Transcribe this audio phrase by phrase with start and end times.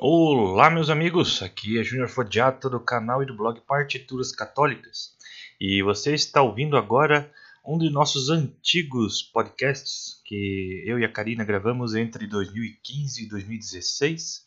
[0.00, 5.12] Olá, meus amigos, aqui é Júnior Fodiato do canal e do blog Partituras Católicas.
[5.60, 7.28] E você está ouvindo agora
[7.66, 14.44] um de nossos antigos podcasts que eu e a Karina gravamos entre 2015 e 2016.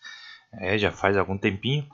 [0.54, 1.86] É, já faz algum tempinho.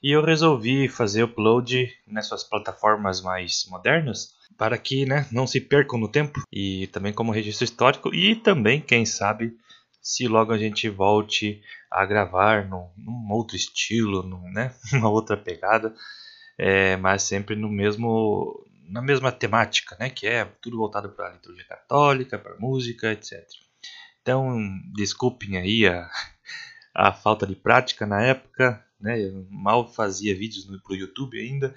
[0.00, 5.98] E eu resolvi fazer upload nessas plataformas mais modernas para que né, não se percam
[5.98, 9.56] no tempo e também como registro histórico e também, quem sabe,
[10.00, 15.36] se logo a gente volte a gravar num, num outro estilo, num, né, uma outra
[15.36, 15.94] pegada,
[16.58, 21.32] é, mas sempre no mesmo na mesma temática, né, que é tudo voltado para a
[21.32, 23.40] liturgia católica, para música, etc.
[24.20, 24.58] Então,
[24.92, 26.10] desculpem aí a,
[26.92, 31.72] a falta de prática na época, né, eu mal fazia vídeos para o YouTube ainda,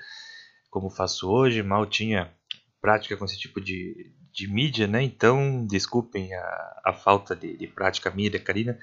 [0.72, 2.34] como faço hoje, mal tinha
[2.82, 5.04] prática com esse tipo de, de mídia, né?
[5.04, 8.78] Então, desculpem a, a falta de, de prática minha da Karina,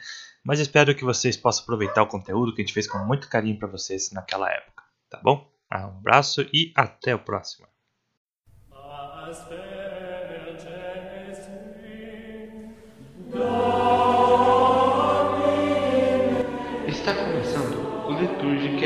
[0.44, 3.58] mas espero que vocês possam aproveitar o conteúdo que a gente fez com muito carinho
[3.58, 5.50] para vocês naquela época, tá bom?
[5.72, 7.66] Um abraço e até o próximo.
[16.88, 18.79] Está começando o Liturgicast.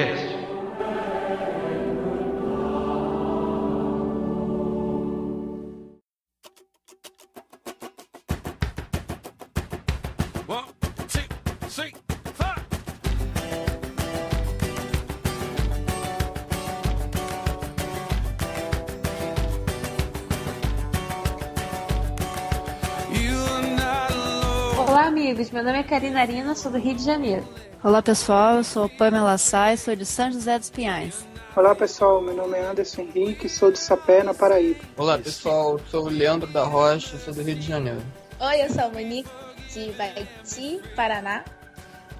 [25.34, 27.44] Amigos, meu nome é Karina Arina, sou do Rio de Janeiro.
[27.82, 31.26] Olá pessoal, eu sou Pamela Sai, sou de São José dos Pinhais.
[31.56, 34.78] Olá pessoal, meu nome é Anderson Henrique, sou de Sapé, na Paraíba.
[34.96, 38.00] Olá pessoal, sou o Leandro da Rocha, sou do Rio de Janeiro.
[38.38, 39.28] Oi, eu sou a Monique
[39.72, 41.44] de Baiti, Paraná.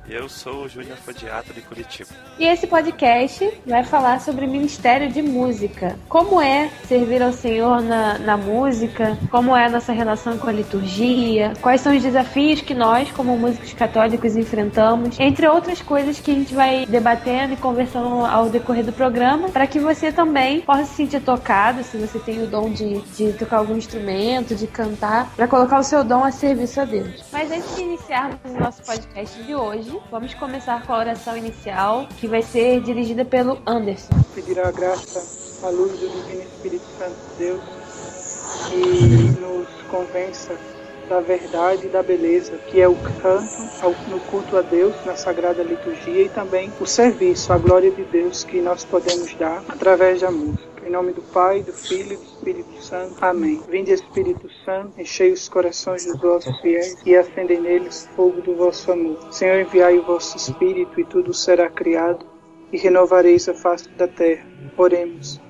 [0.09, 2.11] Eu sou o Júnior Fodiato de Curitiba.
[2.39, 5.97] E esse podcast vai falar sobre ministério de música.
[6.09, 10.53] Como é servir ao Senhor na, na música, como é a nossa relação com a
[10.53, 16.31] liturgia, quais são os desafios que nós, como músicos católicos, enfrentamos, entre outras coisas que
[16.31, 20.85] a gente vai debatendo e conversando ao decorrer do programa, para que você também possa
[20.85, 25.33] se sentir tocado, se você tem o dom de, de tocar algum instrumento, de cantar,
[25.35, 27.25] para colocar o seu dom a serviço a Deus.
[27.33, 32.07] Mas antes de iniciarmos o nosso podcast de hoje, vamos começar com a oração inicial,
[32.19, 34.15] que vai ser dirigida pelo Anderson.
[34.35, 37.61] Pedir a graça, a luz do Divino Espírito Santo de Deus,
[38.71, 40.57] que nos convença
[41.09, 45.63] da verdade e da beleza, que é o canto no culto a Deus, na sagrada
[45.63, 50.31] liturgia e também o serviço, a glória de Deus que nós podemos dar através da
[50.31, 50.74] música.
[50.85, 53.17] Em nome do Pai, do Filho e do Espírito Santo.
[53.21, 53.63] Amém.
[53.69, 58.55] Vinde Espírito Santo, enchei os corações dos vossos fiéis e acendei neles o fogo do
[58.55, 59.33] vosso amor.
[59.33, 62.27] Senhor, enviai o vosso Espírito e tudo será criado
[62.71, 64.47] e renovareis a face da terra.
[64.77, 65.41] Oremos.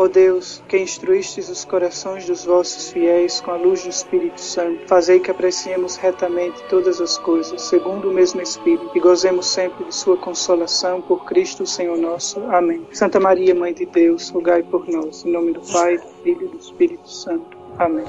[0.00, 4.86] Ó Deus, que instruístes os corações dos vossos fiéis com a luz do Espírito Santo,
[4.86, 9.92] fazei que apreciemos retamente todas as coisas, segundo o mesmo Espírito, e gozemos sempre de
[9.92, 12.38] sua consolação por Cristo Senhor nosso.
[12.44, 12.86] Amém.
[12.92, 15.24] Santa Maria, Mãe de Deus, rogai por nós.
[15.24, 17.58] Em nome do Pai, do Filho e do Espírito Santo.
[17.76, 18.04] Amém.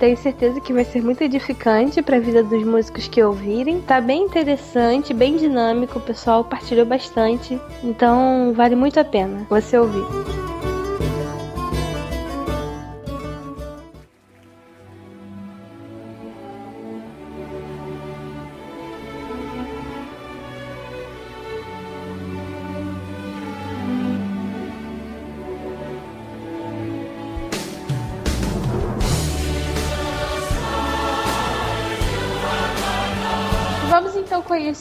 [0.00, 3.82] Tenho certeza que vai ser muito edificante para a vida dos músicos que ouvirem.
[3.82, 9.76] Tá bem interessante, bem dinâmico, o pessoal partilhou bastante, então vale muito a pena você
[9.78, 10.06] ouvir.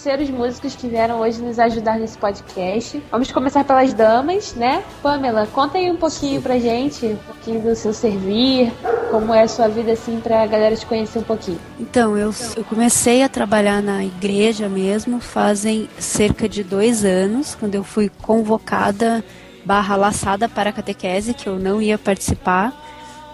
[0.09, 3.01] Então conhecer os músicos que vieram hoje nos ajudar nesse podcast.
[3.11, 4.83] Vamos começar pelas damas, né?
[5.03, 8.71] Pamela, conta aí um pouquinho pra gente, um pouquinho do seu servir,
[9.11, 11.59] como é a sua vida assim pra galera te conhecer um pouquinho.
[11.79, 17.75] Então, eu, eu comecei a trabalhar na igreja mesmo fazem cerca de dois anos, quando
[17.75, 19.23] eu fui convocada
[19.63, 22.73] barra laçada para a catequese, que eu não ia participar,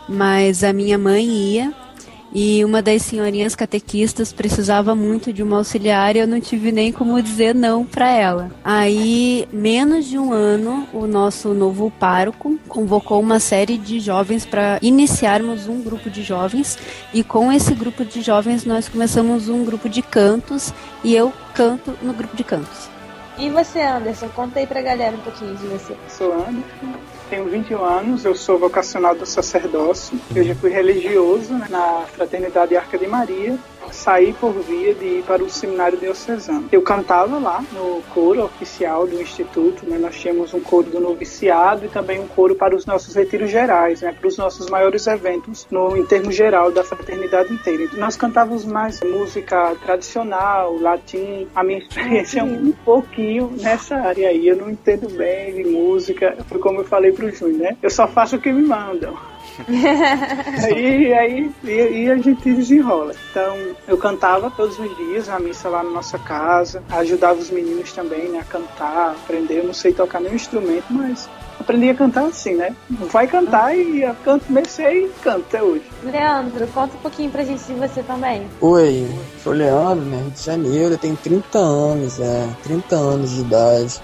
[0.09, 1.84] mas a minha mãe ia
[2.33, 6.91] e uma das senhorinhas catequistas precisava muito de uma auxiliar e eu não tive nem
[6.91, 8.51] como dizer não para ela.
[8.63, 14.79] Aí, menos de um ano, o nosso novo pároco convocou uma série de jovens para
[14.81, 16.77] iniciarmos um grupo de jovens
[17.13, 20.73] e com esse grupo de jovens nós começamos um grupo de cantos
[21.03, 22.89] e eu canto no grupo de cantos.
[23.37, 24.29] E você, Anderson?
[24.29, 25.95] Conta aí pra galera um pouquinho de você.
[26.07, 26.95] Sou Anderson,
[27.29, 30.19] tenho 21 anos, eu sou vocacional do sacerdócio.
[30.35, 33.57] Eu já fui religioso né, na Fraternidade Arca de Maria.
[33.91, 36.67] Saí por via de ir para o seminário diocesano.
[36.71, 39.97] Eu cantava lá no coro oficial do Instituto, né?
[39.97, 44.01] nós tínhamos um coro do noviciado e também um coro para os nossos retiros gerais,
[44.01, 44.11] né?
[44.11, 47.83] para os nossos maiores eventos no em termos geral da fraternidade inteira.
[47.83, 51.47] Então, nós cantávamos mais música tradicional, latim.
[51.55, 54.47] A minha experiência é um pouquinho nessa área aí.
[54.47, 57.77] Eu não entendo bem de música, foi como eu falei pro Júnior, né?
[57.81, 59.15] Eu só faço o que me mandam.
[60.75, 63.13] e aí e, e, a gente desenrola.
[63.31, 63.57] Então,
[63.87, 68.29] eu cantava todos os dias na missa lá na nossa casa, ajudava os meninos também
[68.29, 69.59] né, a cantar, aprender.
[69.59, 71.29] Eu não sei tocar nenhum instrumento, mas
[71.59, 72.75] aprendi a cantar assim, né?
[73.11, 75.83] Vai cantar e eu canto, comecei e canto até hoje.
[76.03, 78.47] Leandro, conta um pouquinho pra gente de você também.
[78.61, 79.07] Oi,
[79.43, 80.17] sou Leandro, né?
[80.21, 84.01] Rio de Janeiro, eu tenho 30 anos, é, 30 anos de idade.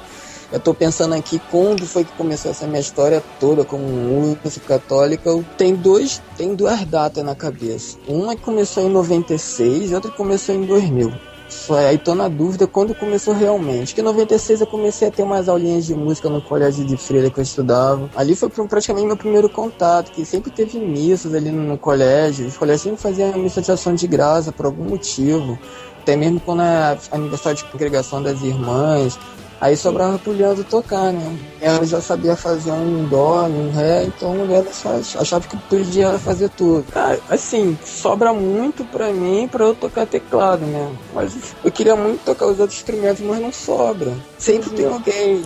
[0.52, 5.32] Eu tô pensando aqui quando foi que começou essa minha história toda como músico católica.
[5.58, 7.98] Tem dois, tem duas datas na cabeça.
[8.06, 11.14] Uma que começou em 96 e outra que começou em 2000.
[11.48, 13.96] Só aí tô na dúvida quando começou realmente.
[13.96, 17.30] Que em 96 eu comecei a ter umas aulinhas de música no colégio de freira
[17.30, 18.10] que eu estudava.
[18.14, 22.46] Ali foi praticamente meu primeiro contato, que sempre teve missas ali no colégio.
[22.46, 25.58] Os colégios sempre faziam missa de ação de graça por algum motivo.
[26.02, 29.20] Até mesmo quando é aniversário de congregação das irmãs,
[29.62, 31.38] Aí sobrava pro Leandro tocar, né?
[31.62, 34.72] Ela já sabia fazer um dó, um ré, então o Leandro
[35.20, 36.84] achava que podia fazer tudo.
[36.96, 40.92] Ah, assim, sobra muito pra mim pra eu tocar teclado, né?
[41.14, 44.12] Mas eu queria muito tocar os outros instrumentos, mas não sobra.
[44.40, 45.44] Sempre tem alguém.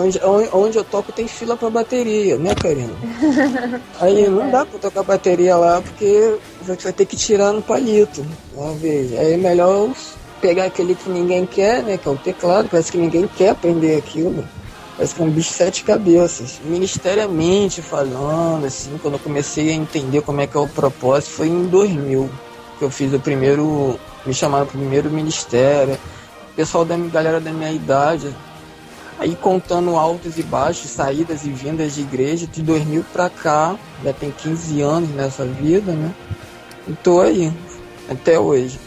[0.00, 0.20] onde,
[0.52, 2.94] onde eu toco tem fila pra bateria, né, Karina?
[4.00, 8.24] Aí não dá pra tocar bateria lá porque você vai ter que tirar no palito.
[8.54, 9.12] Uma vez.
[9.18, 9.90] Aí é melhor
[10.42, 11.96] pegar aquele que ninguém quer, né?
[11.96, 14.44] Que é o teclado, parece que ninguém quer aprender aquilo.
[14.96, 16.60] Parece que é um bicho de sete cabeças.
[16.64, 21.46] Ministeriamente falando, assim, quando eu comecei a entender como é que é o propósito, foi
[21.46, 22.28] em 2000
[22.78, 23.98] que eu fiz o primeiro.
[24.26, 25.96] Me chamaram pro primeiro ministério.
[26.54, 28.28] Pessoal da galera da minha idade,
[29.18, 33.74] aí contando altos e baixos, saídas e vindas de igreja, de 2000 pra cá,
[34.04, 36.12] já tem 15 anos nessa vida, né?
[36.86, 37.50] E tô aí,
[38.10, 38.78] até hoje.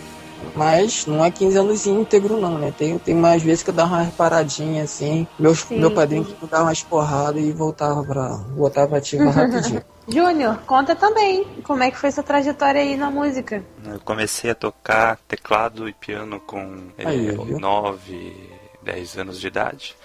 [0.55, 2.73] Mas não é 15 anos íntegro, não, né?
[2.75, 5.27] Tem, tem mais vezes que eu dava uma reparadinha assim.
[5.37, 6.33] Meu, sim, meu padrinho sim.
[6.39, 8.29] que dava umas porradas e voltava pra.
[8.55, 9.83] voltava ativa rapidinho.
[10.07, 13.63] Júnior, conta também como é que foi essa trajetória aí na música.
[13.83, 18.49] Eu comecei a tocar teclado e piano com aí, eh, 9,
[18.81, 19.95] 10 anos de idade.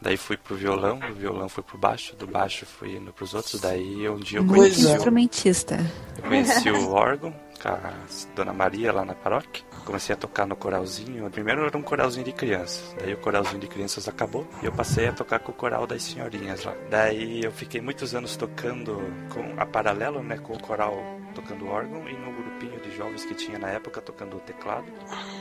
[0.00, 3.60] Daí fui pro violão, do violão fui pro baixo, do baixo fui indo pros outros,
[3.60, 4.82] daí um dia eu conheci.
[4.82, 5.78] Muito instrumentista.
[6.16, 7.92] Eu conheci o órgão com a
[8.34, 11.28] Dona Maria lá na paróquia comecei a tocar no coralzinho.
[11.30, 15.08] Primeiro era um coralzinho de crianças, daí o coralzinho de crianças acabou e eu passei
[15.08, 16.76] a tocar com o coral das senhorinhas lá.
[16.88, 19.02] Daí eu fiquei muitos anos tocando
[19.34, 20.96] com a paralelo, né, com o coral
[21.34, 24.86] tocando órgão e no grupinho de jovens que tinha na época tocando o teclado.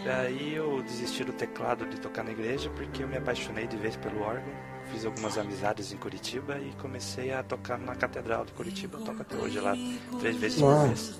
[0.04, 3.96] Daí eu desisti do teclado de tocar na igreja porque eu me apaixonei de vez
[3.98, 4.52] pelo órgão.
[4.92, 8.98] Fiz algumas amizades em Curitiba e comecei a tocar na Catedral de Curitiba.
[8.98, 9.76] Eu toco até hoje lá
[10.20, 11.20] três vezes por mês.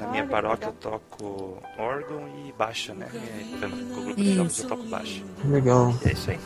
[0.00, 3.06] Na minha paróquia eu toco órgão e baixo, né?
[3.60, 5.22] Com o grupo de jovens eu toco baixo.
[5.44, 5.94] Legal.
[6.02, 6.40] E é isso aí.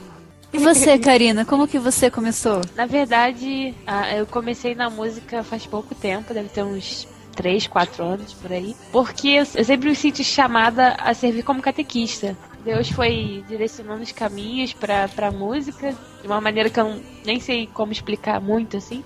[0.53, 2.61] E você, Karina, como que você começou?
[2.75, 3.75] Na verdade,
[4.17, 8.75] eu comecei na música faz pouco tempo, deve ter uns 3, 4 anos por aí.
[8.91, 12.37] Porque eu sempre me senti chamada a servir como catequista.
[12.65, 17.69] Deus foi direcionando os caminhos pra, pra música de uma maneira que eu nem sei
[17.69, 19.05] como explicar muito assim.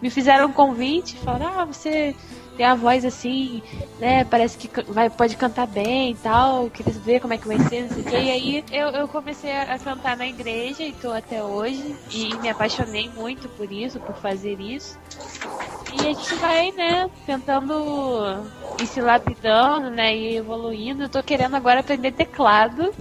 [0.00, 2.14] Me fizeram um convite, falaram: ah, você
[2.56, 3.62] tem a voz assim,
[3.98, 4.24] né?
[4.24, 6.70] Parece que vai, pode cantar bem e tal.
[6.70, 8.16] Queria ver como é que vai ser, não sei o quê.
[8.16, 11.96] E aí eu, eu comecei a cantar na igreja e tô até hoje.
[12.10, 14.98] E me apaixonei muito por isso, por fazer isso.
[15.92, 18.44] E a gente vai, né, tentando
[18.80, 21.04] ir se lapidando, né, e evoluindo.
[21.04, 22.92] Eu tô querendo agora aprender teclado.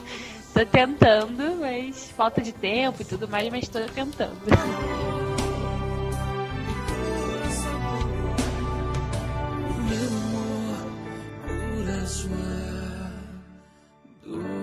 [0.54, 4.38] tô tentando, mas falta de tempo e tudo mais, mas tô tentando.
[9.88, 10.80] meu amor,
[11.46, 13.10] curas a
[14.26, 14.57] dor.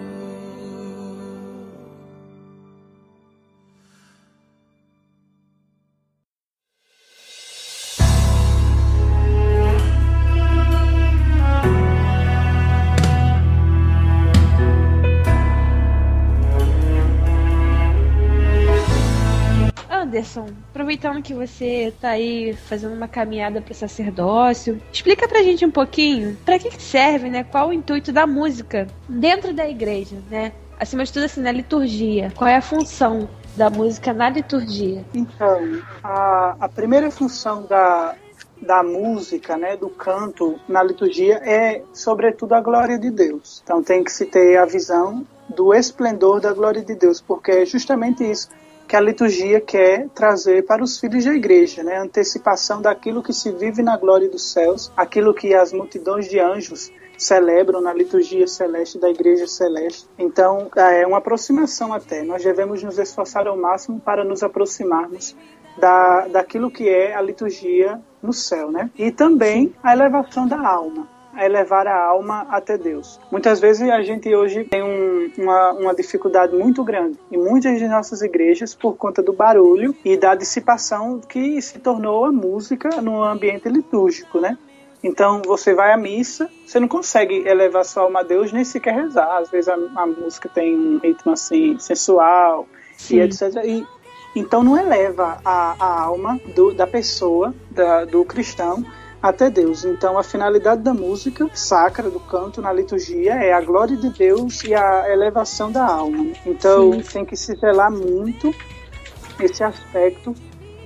[20.26, 25.72] Anderson, aproveitando que você tá aí fazendo uma caminhada para sacerdócio, explica pra gente um
[25.72, 27.44] pouquinho para que serve, né?
[27.44, 30.52] Qual o intuito da música dentro da igreja, né?
[30.80, 32.34] Acima de tudo, assim, na liturgia.
[32.36, 35.06] Qual é a função da música na liturgia?
[35.14, 38.16] Então, a, a primeira função da,
[38.62, 43.62] da música, né, do canto na liturgia é, sobretudo, a glória de Deus.
[43.64, 47.66] Então tem que se ter a visão do esplendor da glória de Deus, porque é
[47.66, 48.50] justamente isso
[48.88, 51.98] que a liturgia quer trazer para os filhos da igreja, né?
[51.98, 56.92] Antecipação daquilo que se vive na glória dos céus, aquilo que as multidões de anjos
[57.18, 60.08] celebram na liturgia celeste da igreja celeste.
[60.18, 62.24] Então, é uma aproximação até.
[62.24, 65.36] Nós devemos nos esforçar ao máximo para nos aproximarmos
[65.78, 68.90] da, daquilo que é a liturgia no céu, né?
[68.98, 73.20] E também a elevação da alma a elevar a alma até Deus.
[73.32, 77.88] Muitas vezes a gente hoje tem um, uma, uma dificuldade muito grande em muitas de
[77.88, 83.24] nossas igrejas por conta do barulho e da dissipação que se tornou a música no
[83.24, 84.58] ambiente litúrgico, né?
[85.04, 88.96] Então você vai à missa, você não consegue elevar sua alma a Deus nem sequer
[88.96, 89.38] rezar.
[89.38, 93.18] Às vezes a, a música tem um ritmo assim sensual Sim.
[93.18, 93.42] e etc.
[93.64, 93.86] E,
[94.36, 98.84] então não eleva a, a alma do, da pessoa, da, do cristão,
[99.22, 99.84] até Deus.
[99.84, 104.64] Então, a finalidade da música sacra, do canto na liturgia, é a glória de Deus
[104.64, 106.28] e a elevação da alma.
[106.46, 107.02] Então, Sim.
[107.02, 108.54] tem que se zelar muito
[109.40, 110.34] esse aspecto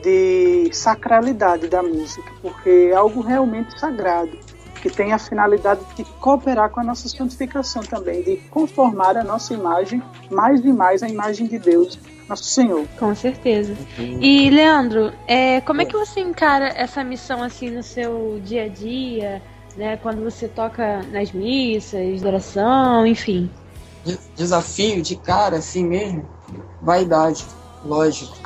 [0.01, 4.31] de sacralidade da música, porque é algo realmente sagrado,
[4.81, 9.53] que tem a finalidade de cooperar com a nossa santificação também, de conformar a nossa
[9.53, 12.87] imagem mais e mais à imagem de Deus nosso Senhor.
[12.97, 13.75] Com certeza.
[13.97, 18.67] E, Leandro, é, como é que você encara essa missão assim no seu dia a
[18.67, 19.41] dia,
[19.75, 19.97] né?
[19.97, 23.49] Quando você toca nas missas, oração, enfim?
[24.35, 26.25] Desafio de cara, assim mesmo,
[26.81, 27.45] vaidade,
[27.83, 28.37] lógico.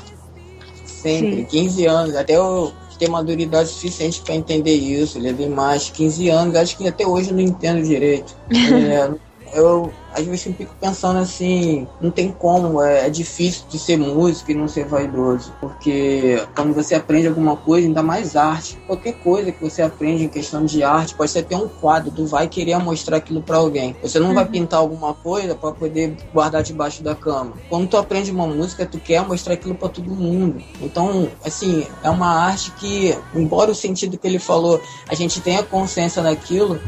[0.85, 1.45] Sempre, Sim.
[1.45, 5.19] 15 anos, até eu ter maturidade suficiente para entender isso.
[5.19, 8.35] Levei mais 15 anos, acho que até hoje eu não entendo direito.
[8.49, 9.13] é,
[9.53, 13.97] eu às vezes eu fico pensando assim, não tem como, é, é, difícil de ser
[13.97, 19.13] músico e não ser vaidoso, porque quando você aprende alguma coisa, ainda mais arte, qualquer
[19.13, 22.47] coisa que você aprende em questão de arte, pode ser até um quadro, tu vai
[22.47, 23.95] querer mostrar aquilo para alguém.
[24.01, 24.35] Você não uhum.
[24.35, 27.53] vai pintar alguma coisa para poder guardar debaixo da cama.
[27.69, 30.61] Quando tu aprende uma música, tu quer mostrar aquilo para todo mundo.
[30.81, 34.79] Então, assim, é uma arte que, embora o sentido que ele falou,
[35.09, 36.79] a gente tenha consciência daquilo,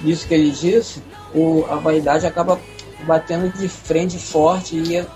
[0.00, 1.02] disso que ele disse,
[1.34, 2.58] o, a vaidade acaba
[3.06, 5.06] batendo de frente forte e,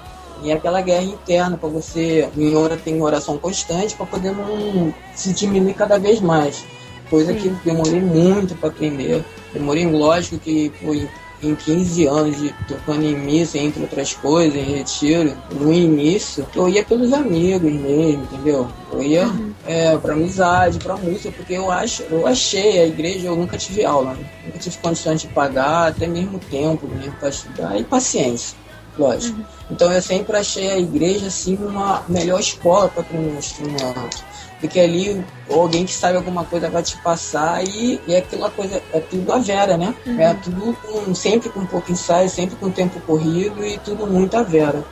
[0.43, 5.33] e aquela guerra interna para você em hora tem oração constante para poder não se
[5.33, 6.65] diminuir cada vez mais.
[7.11, 9.25] Coisa que demorei muito para aprender.
[9.53, 11.09] Demorei lógico que foi
[11.43, 16.69] em 15 anos de tocando em missa, entre outras coisas, em retiro, no início, eu
[16.69, 18.69] ia pelos amigos mesmo, entendeu?
[18.93, 19.53] Eu ia uhum.
[19.67, 23.85] é, pra amizade, pra música, porque eu acho, eu achei a igreja, eu nunca tive
[23.85, 24.25] aula, né?
[24.47, 28.57] nunca tive condições de pagar, até mesmo tempo mesmo para estudar e paciência,
[28.97, 29.39] lógico.
[29.39, 29.45] Uhum.
[29.71, 34.32] Então eu sempre achei a igreja assim uma melhor escola para aprender um instrumento
[34.63, 38.81] porque ali alguém que sabe alguma coisa vai te passar e, e é aquela coisa,
[38.93, 39.93] é tudo a vera, né?
[40.07, 40.21] Uhum.
[40.21, 44.45] É tudo com, sempre com pouco ensaio, sempre com tempo corrido e tudo muito a
[44.45, 44.85] vera.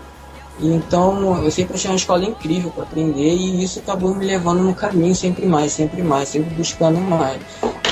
[0.58, 4.74] Então eu sempre achei uma escola incrível para aprender e isso acabou me levando no
[4.74, 7.40] caminho sempre mais, sempre mais, sempre buscando mais.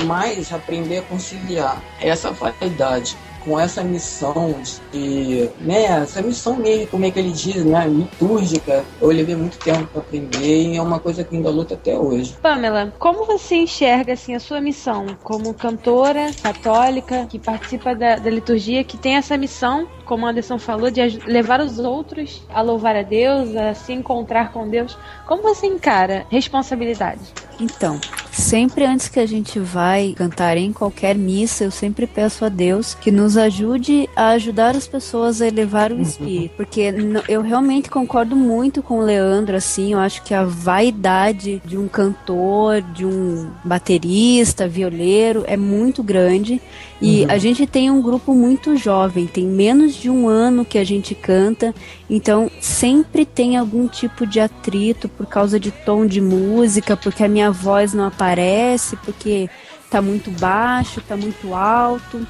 [0.05, 3.17] Mas aprender a conciliar essa vaidade
[3.49, 4.55] com essa missão
[4.93, 9.59] de, né, essa missão mesmo, como é que ele diz, né, litúrgica, eu levei muito
[9.59, 12.37] tempo para aprender e é uma coisa que ainda luta até hoje.
[12.43, 18.31] Pamela, como você enxerga assim a sua missão como cantora católica que participa da, da
[18.31, 22.97] liturgia, que tem essa missão como o Anderson falou, de levar os outros a louvar
[22.97, 24.97] a Deus, a se encontrar com Deus.
[25.27, 27.21] Como você encara responsabilidade?
[27.61, 28.01] Então,
[28.31, 32.95] sempre antes que a gente vai cantar em qualquer missa, eu sempre peço a Deus
[32.95, 36.03] que nos ajude a ajudar as pessoas a elevar o uhum.
[36.03, 36.95] espírito, porque
[37.29, 41.89] eu realmente concordo muito com o Leandro assim, eu acho que a vaidade de um
[41.89, 46.63] cantor, de um baterista, violeiro é muito grande
[47.03, 47.31] e uhum.
[47.31, 51.15] a gente tem um grupo muito jovem, tem menos de um ano que a gente
[51.15, 51.75] canta,
[52.09, 57.29] então sempre tem algum tipo de atrito por causa de tom de música, porque a
[57.29, 59.49] minha voz não aparece, porque
[59.91, 62.27] tá muito baixo, tá muito alto.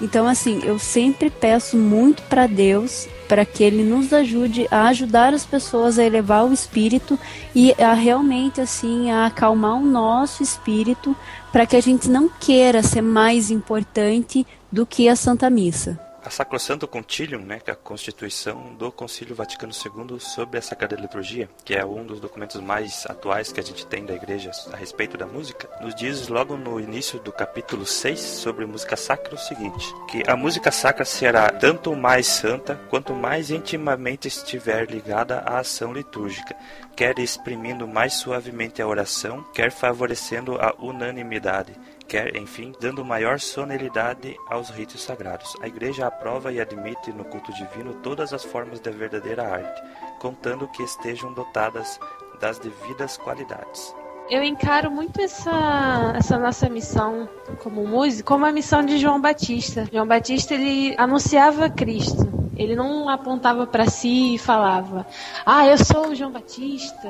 [0.00, 5.32] Então assim, eu sempre peço muito para Deus para que ele nos ajude a ajudar
[5.32, 7.18] as pessoas a elevar o espírito
[7.54, 11.16] e a realmente assim a acalmar o nosso espírito
[11.52, 16.30] para que a gente não queira ser mais importante do que a Santa Missa a
[16.30, 21.48] Sacrosanto Concilium, né, que é a Constituição do Concílio Vaticano II sobre a Sagrada Liturgia,
[21.64, 25.16] que é um dos documentos mais atuais que a gente tem da Igreja a respeito
[25.16, 29.92] da música, nos diz logo no início do capítulo 6 sobre música sacra o seguinte,
[30.08, 35.92] que a música sacra será tanto mais santa quanto mais intimamente estiver ligada à ação
[35.92, 36.54] litúrgica,
[36.94, 44.36] quer exprimindo mais suavemente a oração, quer favorecendo a unanimidade quer, enfim, dando maior sonoridade
[44.48, 45.54] aos ritos sagrados.
[45.60, 49.82] A Igreja aprova e admite no culto divino todas as formas da verdadeira arte,
[50.18, 51.98] contando que estejam dotadas
[52.40, 53.94] das devidas qualidades.
[54.30, 57.28] Eu encaro muito essa, essa nossa missão
[57.62, 59.86] como músico como a missão de João Batista.
[59.92, 62.32] João Batista ele anunciava Cristo.
[62.56, 65.06] Ele não apontava para si e falava:
[65.44, 67.08] "Ah, eu sou o João Batista,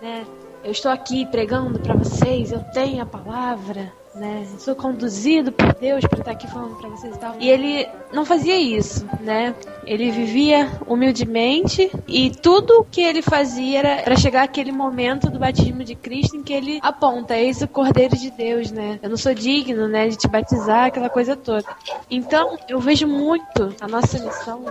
[0.00, 0.24] né?
[0.62, 4.46] Eu estou aqui pregando para vocês, eu tenho a palavra, né?
[4.58, 7.34] Sou conduzido por Deus para estar aqui falando para vocês e tal.
[7.38, 9.54] E ele não fazia isso, né?
[9.86, 15.82] Ele vivia humildemente e tudo que ele fazia era para chegar aquele momento do batismo
[15.82, 18.98] de Cristo em que ele aponta, eis o Cordeiro de Deus, né?
[19.02, 21.64] Eu não sou digno, né, de te batizar, aquela coisa toda.
[22.10, 24.64] Então, eu vejo muito a nossa missão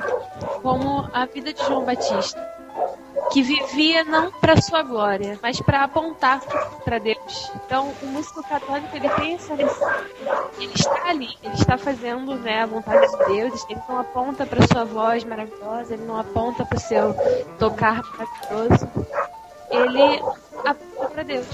[0.61, 2.60] como a vida de João Batista
[3.31, 6.41] que vivia não para sua glória, mas para apontar
[6.83, 7.51] para Deus.
[7.65, 9.89] Então, o músico católico ele tem essa lição.
[10.59, 14.67] Ele está ali, ele está fazendo né, a vontade de Deus, ele não aponta para
[14.67, 17.15] sua voz maravilhosa, ele não aponta para o seu
[17.57, 18.87] tocar maravilhoso.
[19.69, 20.21] Ele
[20.65, 21.45] aponta para Deus.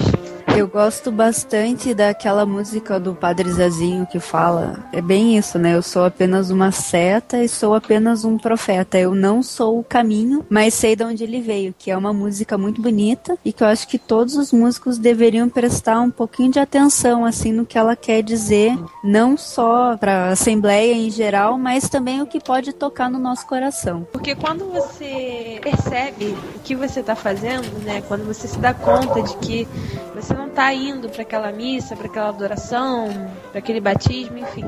[0.56, 5.76] Eu gosto bastante daquela música do Padre Zezinho que fala, é bem isso, né?
[5.76, 8.98] Eu sou apenas uma seta e sou apenas um profeta.
[8.98, 12.58] Eu não sou o caminho, mas sei de onde ele veio, que é uma música
[12.58, 16.60] muito bonita e que eu acho que todos os músicos deveriam prestar um pouquinho de
[16.60, 21.88] atenção assim no que ela quer dizer, não só para a assembleia em geral, mas
[21.88, 24.08] também o que pode tocar no nosso coração.
[24.12, 28.02] Porque quando você percebe o que você está fazendo, né?
[28.08, 29.68] Quando você se dá conta de que
[30.16, 33.10] você não está indo para aquela missa, para aquela adoração,
[33.52, 34.66] para aquele batismo, enfim.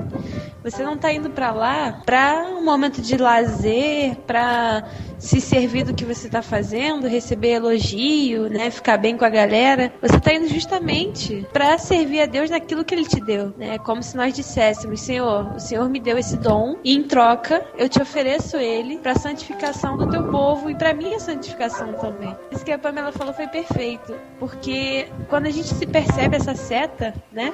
[0.63, 4.83] Você não está indo para lá para um momento de lazer, para
[5.17, 9.91] se servir do que você está fazendo, receber elogio, né, ficar bem com a galera.
[10.01, 13.77] Você está indo justamente para servir a Deus naquilo que Ele te deu, né?
[13.79, 17.89] Como se nós disséssemos, Senhor, o Senhor me deu esse dom e em troca eu
[17.89, 22.35] te ofereço ele para santificação do teu povo e para minha santificação também.
[22.51, 24.08] Isso que a Pamela falou foi perfeito,
[24.39, 27.53] porque quando a gente se percebe essa seta, né?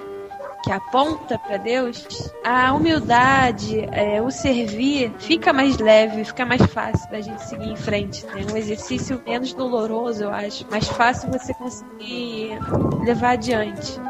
[0.65, 7.08] que aponta para Deus, a humildade, é, o servir fica mais leve, fica mais fácil
[7.12, 8.26] da gente seguir em frente.
[8.26, 8.46] É né?
[8.52, 12.58] um exercício menos doloroso, eu acho, mais fácil você conseguir
[13.06, 14.02] levar adiante.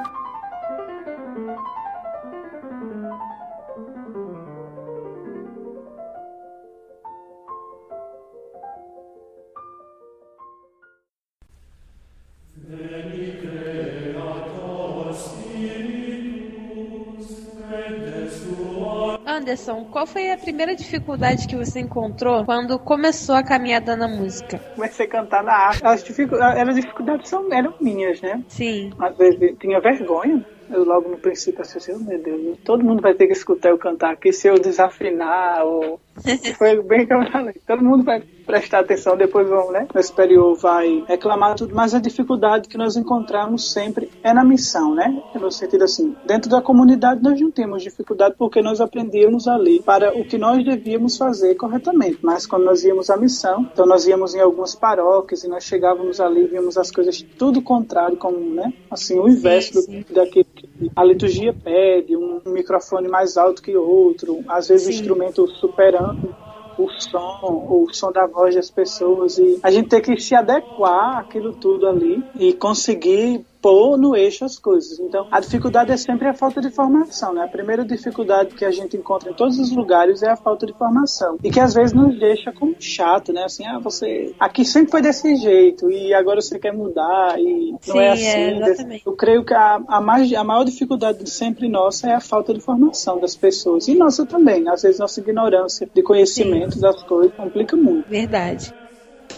[19.45, 24.57] Anderson, qual foi a primeira dificuldade que você encontrou quando começou a caminhada na música?
[24.73, 25.85] Comecei a cantar na arte.
[25.85, 28.43] As, dificuldades, as dificuldades são, eram minhas, né?
[28.47, 28.91] Sim.
[28.97, 30.43] Às vezes tinha vergonha.
[30.67, 33.77] Eu logo no princípio assim, oh, meu Deus, todo mundo vai ter que escutar eu
[33.77, 35.99] cantar aqui se eu desafinar ou
[36.57, 37.53] foi bem que eu falei.
[37.67, 39.87] Todo mundo vai prestar atenção, depois vão, né?
[39.93, 44.93] O superior vai reclamar tudo, mas a dificuldade que nós encontramos sempre é na missão,
[44.93, 45.21] né?
[45.33, 50.17] No sentido assim, dentro da comunidade nós não temos dificuldade porque nós aprendíamos ali para
[50.17, 54.35] o que nós devíamos fazer corretamente, mas quando nós íamos à missão, então nós íamos
[54.35, 58.73] em algumas paróquias e nós chegávamos ali e víamos as coisas tudo contrário, como, né?
[58.89, 60.13] Assim, o inverso sim, sim.
[60.13, 64.91] daquilo que a liturgia pede, um microfone mais alto que outro, às vezes sim.
[64.91, 66.35] o instrumento superando
[66.77, 71.19] o som, o som da voz das pessoas e a gente tem que se adequar
[71.19, 74.99] àquilo tudo ali e conseguir pôr no eixo as coisas.
[74.99, 77.45] Então, a dificuldade é sempre a falta de formação, né?
[77.45, 80.73] A primeira dificuldade que a gente encontra em todos os lugares é a falta de
[80.73, 81.39] formação.
[81.43, 83.43] E que às vezes nos deixa como chato, né?
[83.43, 87.79] Assim, ah, você aqui sempre foi desse jeito e agora você quer mudar e não
[87.81, 88.61] Sim, é é, assim.
[88.61, 89.03] exatamente.
[89.03, 92.59] Eu creio que a, a, mais, a maior dificuldade sempre nossa é a falta de
[92.59, 93.87] formação das pessoas.
[93.87, 94.69] E nossa também.
[94.69, 98.07] Às vezes nossa ignorância de conhecimento das coisas complica muito.
[98.07, 98.84] Verdade.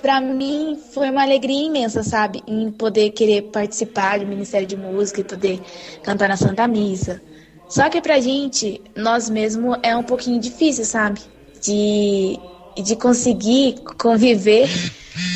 [0.01, 2.43] Pra mim foi uma alegria imensa, sabe?
[2.47, 5.61] Em poder querer participar do Ministério de Música e poder
[6.03, 7.21] cantar na Santa Missa.
[7.67, 11.19] Só que pra gente, nós mesmos, é um pouquinho difícil, sabe?
[11.61, 12.39] De,
[12.81, 14.69] de conseguir conviver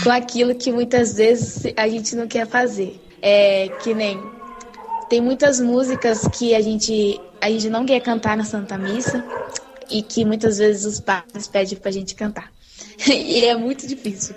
[0.03, 2.99] com aquilo que muitas vezes a gente não quer fazer.
[3.21, 4.19] É que nem.
[5.09, 9.23] Tem muitas músicas que a gente, a gente não quer cantar na Santa Missa
[9.89, 12.49] e que muitas vezes os padres pedem pra gente cantar.
[13.07, 14.35] e é muito difícil.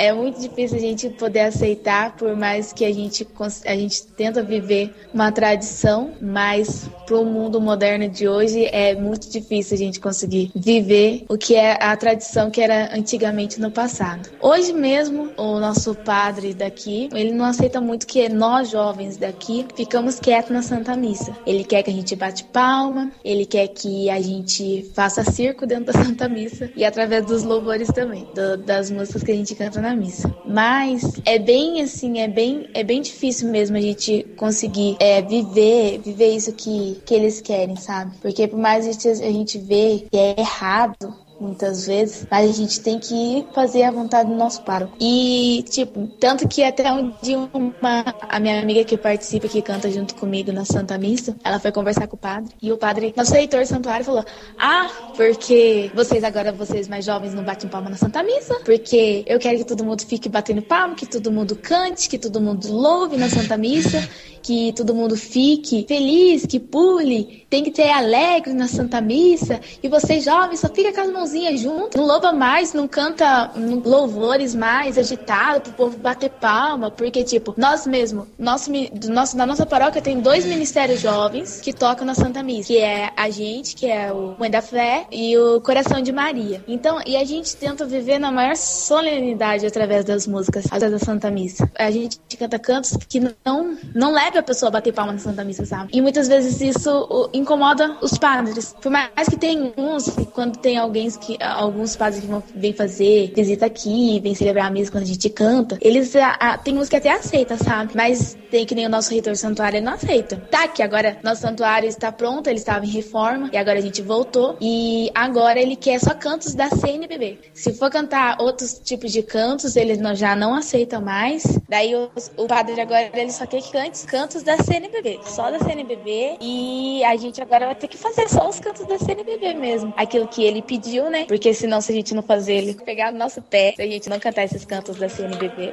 [0.00, 3.26] É muito difícil a gente poder aceitar, por mais que a gente,
[3.66, 9.28] a gente tenta viver uma tradição, mas para o mundo moderno de hoje é muito
[9.28, 14.28] difícil a gente conseguir viver o que é a tradição que era antigamente no passado.
[14.40, 20.20] Hoje mesmo, o nosso padre daqui, ele não aceita muito que nós jovens daqui ficamos
[20.20, 21.36] quietos na Santa Missa.
[21.44, 25.86] Ele quer que a gente bate palma, ele quer que a gente faça circo dentro
[25.92, 29.80] da Santa Missa e através dos louvores também, do- das músicas que a gente canta
[29.80, 30.34] na missa.
[30.46, 36.00] Mas é bem assim, é bem, é bem difícil mesmo a gente conseguir é, viver,
[36.00, 38.16] viver isso que, que eles querem, sabe?
[38.20, 42.52] Porque por mais a gente, a gente vê que é errado, muitas vezes, mas a
[42.52, 44.96] gente tem que fazer a vontade do nosso pároco.
[45.00, 49.90] E, tipo, tanto que até um dia uma, a minha amiga que participa, que canta
[49.90, 53.32] junto comigo na Santa Missa, ela foi conversar com o padre, e o padre, nosso
[53.32, 54.24] reitor santuário, falou:
[54.58, 59.38] Ah, porque vocês agora, vocês mais jovens, não batem palma na Santa Missa, porque eu
[59.38, 63.16] quero que todo mundo fique batendo palma, que todo mundo cante, que todo mundo louve
[63.16, 64.08] na Santa Missa,
[64.42, 69.88] que todo mundo fique feliz, que pule, tem que ter alegre na Santa Missa, e
[69.88, 73.50] vocês jovens só fica com as mãozinhas juntas, não louva mais, não canta
[73.84, 78.70] louvores mais agitado pro povo bater palma, porque tipo, nós mesmo, nosso,
[79.08, 83.10] nosso, na nossa paróquia tem dois ministérios jovens que tocam na Santa Missa, que é
[83.16, 86.62] a gente, que é o Mãe da Fé e o Coração de Maria.
[86.66, 91.30] Então, e a gente tenta viver na maior solenidade através das músicas, através da Santa
[91.30, 91.70] Missa.
[91.78, 95.90] A gente canta cantos que não não a pessoa bater palma na Santa Missa, sabe?
[95.92, 98.74] E muitas vezes isso incomoda os padres.
[98.80, 103.32] Por mais que tem uns, quando tem alguém que alguns padres que vão vêm fazer
[103.34, 106.88] visita aqui, vêm celebrar a missa quando a gente canta, eles a, a, tem uns
[106.88, 107.92] que até aceita, sabe?
[107.94, 110.36] Mas tem que nem o nosso reitor santuário, ele não aceita.
[110.50, 114.02] Tá, que agora nosso santuário está pronto, ele estava em reforma e agora a gente
[114.02, 117.38] voltou e agora ele quer só cantos da CNBB.
[117.54, 121.44] Se for cantar outros tipos de cantos, eles não, já não aceitam mais.
[121.68, 125.60] Daí o, o padre agora ele só quer que cante cantos da CNBB, só da
[125.60, 129.94] CNBB e a gente agora vai ter que fazer só os cantos da CNBB mesmo.
[129.96, 131.24] Aquilo que ele pediu, né?
[131.26, 134.10] Porque senão se a gente não fazer ele pegar no nosso pé, se a gente
[134.10, 135.72] não cantar esses cantos da CNBB,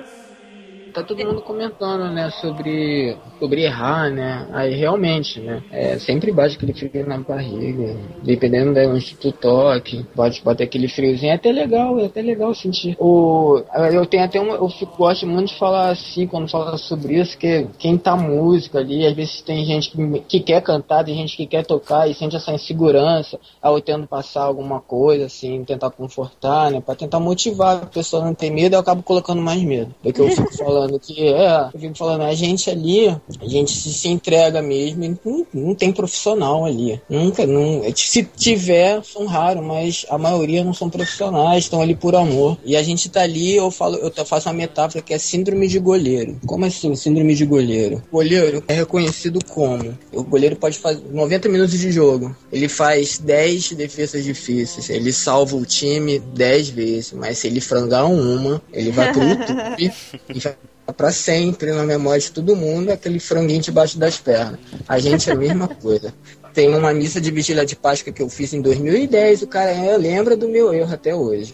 [0.96, 6.56] tá todo mundo comentando, né, sobre, sobre errar, né, aí realmente, né, é, sempre bate
[6.56, 11.52] aquele frio na barriga, dependendo de onde tu toque, pode bater aquele friozinho, é até
[11.52, 12.96] legal, é até legal sentir.
[12.98, 17.20] O, eu tenho até um, eu fico, gosto muito de falar assim, quando fala sobre
[17.20, 21.16] isso, que quem tá música ali, às vezes tem gente que, que quer cantar, tem
[21.16, 25.90] gente que quer tocar e sente essa insegurança ao tendo passar alguma coisa, assim, tentar
[25.90, 29.94] confortar, né, pra tentar motivar a pessoa não ter medo, eu acabo colocando mais medo,
[30.02, 33.72] do que eu fico falando que é, eu fico falando, a gente ali, a gente
[33.72, 37.02] se, entrega mesmo, e não, não tem profissional ali.
[37.10, 42.16] Nunca, não, se tiver, são raros, mas a maioria não são profissionais, estão ali por
[42.16, 42.58] amor.
[42.64, 45.80] E a gente tá ali, eu falo, eu faço uma metáfora que é síndrome de
[45.80, 46.40] goleiro.
[46.46, 48.02] Como assim, síndrome de goleiro?
[48.12, 49.98] O goleiro é reconhecido como?
[50.12, 52.36] O goleiro pode fazer 90 minutos de jogo.
[52.52, 54.90] Ele faz 10 defesas difíceis.
[54.90, 57.14] Ele salva o time 10 vezes.
[57.14, 59.94] Mas se ele frangar uma, ele vai pro YouTube
[60.30, 60.56] e vai
[60.94, 64.60] para sempre na memória de todo mundo aquele franguinho debaixo das pernas.
[64.88, 66.14] A gente é a mesma coisa.
[66.54, 69.98] Tem uma missa de vigília de Páscoa que eu fiz em 2010, o cara é,
[69.98, 71.54] lembra do meu erro até hoje.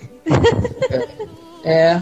[1.63, 2.01] É.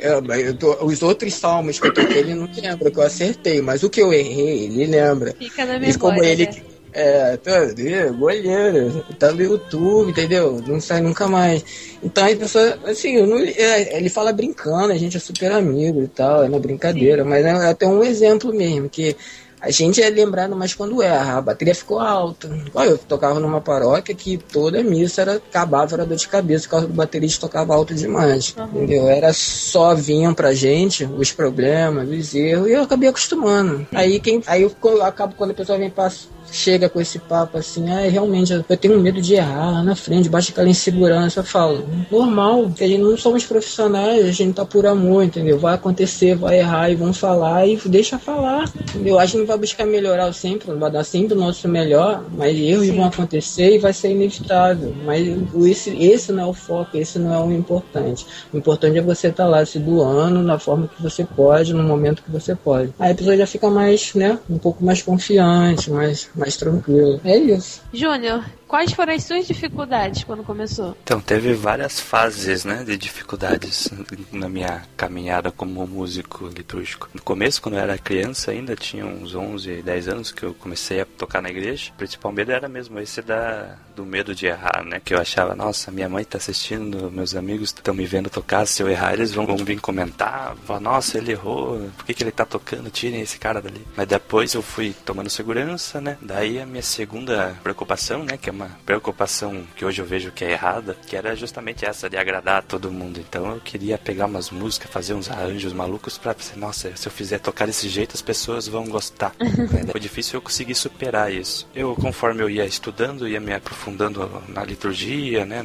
[0.00, 3.82] eu tô, os outros salmos que eu toquei, ele não lembra que eu acertei, mas
[3.82, 5.34] o que eu errei, ele lembra.
[5.38, 6.62] Fica na Isso como memória, ele né?
[6.92, 10.62] É, é, goleiro, tá no YouTube, entendeu?
[10.66, 11.64] Não sai nunca mais.
[12.02, 16.08] Então as pessoas, assim, não, é, ele fala brincando, a gente é super amigo e
[16.08, 19.16] tal, é na brincadeira, mas é até um exemplo mesmo, que
[19.60, 21.38] A gente é lembrado mais quando erra.
[21.38, 22.48] A bateria ficou alta.
[22.72, 26.70] Olha, eu tocava numa paróquia que toda missa era, acabava, era dor de cabeça, por
[26.70, 28.54] causa do baterista tocava alto demais.
[28.56, 28.66] Uhum.
[28.66, 29.08] Entendeu?
[29.08, 33.86] Era só vinham pra gente os problemas, os erros, e eu acabei acostumando.
[33.92, 34.42] Aí quem.
[34.46, 36.10] Aí eu, eu acabo quando a pessoa vem pra
[36.50, 40.28] chega com esse papo assim, ah, realmente eu tenho medo de errar lá na frente,
[40.28, 41.40] baixa aquela insegurança.
[41.40, 45.58] Eu falo, normal, que a gente não somos profissionais, a gente tá por amor, entendeu?
[45.58, 49.18] Vai acontecer, vai errar e vão falar e deixa falar, entendeu?
[49.18, 52.96] A gente vai buscar melhorar sempre, vai dar sempre o nosso melhor, mas erros Sim.
[52.96, 54.94] vão acontecer e vai ser inevitável.
[55.04, 55.26] Mas
[55.66, 58.26] esse, esse não é o foco, esse não é o importante.
[58.52, 61.82] O importante é você estar tá lá se doando na forma que você pode, no
[61.82, 62.92] momento que você pode.
[62.98, 67.20] Aí a pessoa já fica mais, né, um pouco mais confiante, mais mais tranquilo.
[67.24, 67.82] É isso.
[67.92, 70.94] Júnior, Quais foram as suas dificuldades quando começou?
[71.02, 73.88] Então, teve várias fases, né, de dificuldades
[74.30, 77.08] na minha caminhada como músico litúrgico.
[77.14, 81.00] No começo, quando eu era criança ainda, tinha uns 11, 10 anos que eu comecei
[81.00, 81.90] a tocar na igreja.
[81.94, 85.54] O principal medo era mesmo esse da, do medo de errar, né, que eu achava,
[85.54, 89.32] nossa, minha mãe tá assistindo, meus amigos estão me vendo tocar, se eu errar eles
[89.32, 93.22] vão, vão vir comentar, falar, nossa, ele errou, por que, que ele tá tocando, tirem
[93.22, 93.86] esse cara dali.
[93.96, 98.57] Mas depois eu fui tomando segurança, né, daí a minha segunda preocupação, né, que é
[98.58, 102.62] uma preocupação que hoje eu vejo que é errada, que era justamente essa de agradar
[102.62, 103.20] todo mundo.
[103.20, 107.12] Então eu queria pegar umas músicas, fazer uns arranjos malucos pra pensar, nossa, se eu
[107.12, 109.32] fizer tocar desse jeito as pessoas vão gostar.
[109.90, 111.68] Foi difícil eu conseguir superar isso.
[111.74, 115.64] Eu, conforme eu ia estudando, ia me aprofundando na liturgia, né?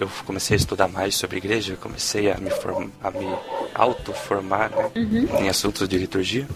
[0.00, 3.26] Eu comecei a estudar mais sobre a igreja, comecei a me, form a me
[3.74, 4.90] auto-formar né?
[4.96, 5.44] uhum.
[5.44, 6.46] em assuntos de liturgia.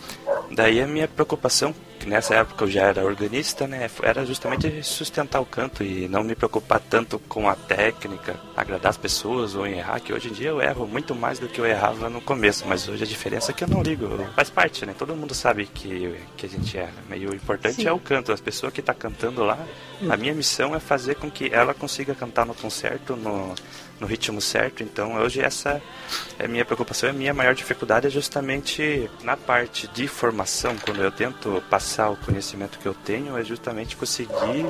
[0.57, 3.91] Daí a minha preocupação que nessa época eu já era organista, né?
[4.03, 8.97] Era justamente sustentar o canto e não me preocupar tanto com a técnica, agradar as
[8.97, 12.09] pessoas ou errar, que hoje em dia eu erro muito mais do que eu errava
[12.09, 14.09] no começo, mas hoje a diferença é que eu não ligo.
[14.35, 14.95] Faz parte, né?
[14.97, 16.95] Todo mundo sabe que, que a gente erra.
[17.15, 17.89] E o importante Sim.
[17.89, 18.33] é o canto.
[18.33, 19.59] As pessoas que tá cantando lá,
[20.01, 20.11] hum.
[20.11, 23.55] a minha missão é fazer com que ela consiga cantar no tom certo, no
[24.01, 24.83] no ritmo certo.
[24.83, 25.83] Então hoje essa
[26.39, 31.03] é a minha preocupação, a minha maior dificuldade é justamente na parte de formação, quando
[31.03, 34.67] eu tento passar o conhecimento que eu tenho, é justamente conseguir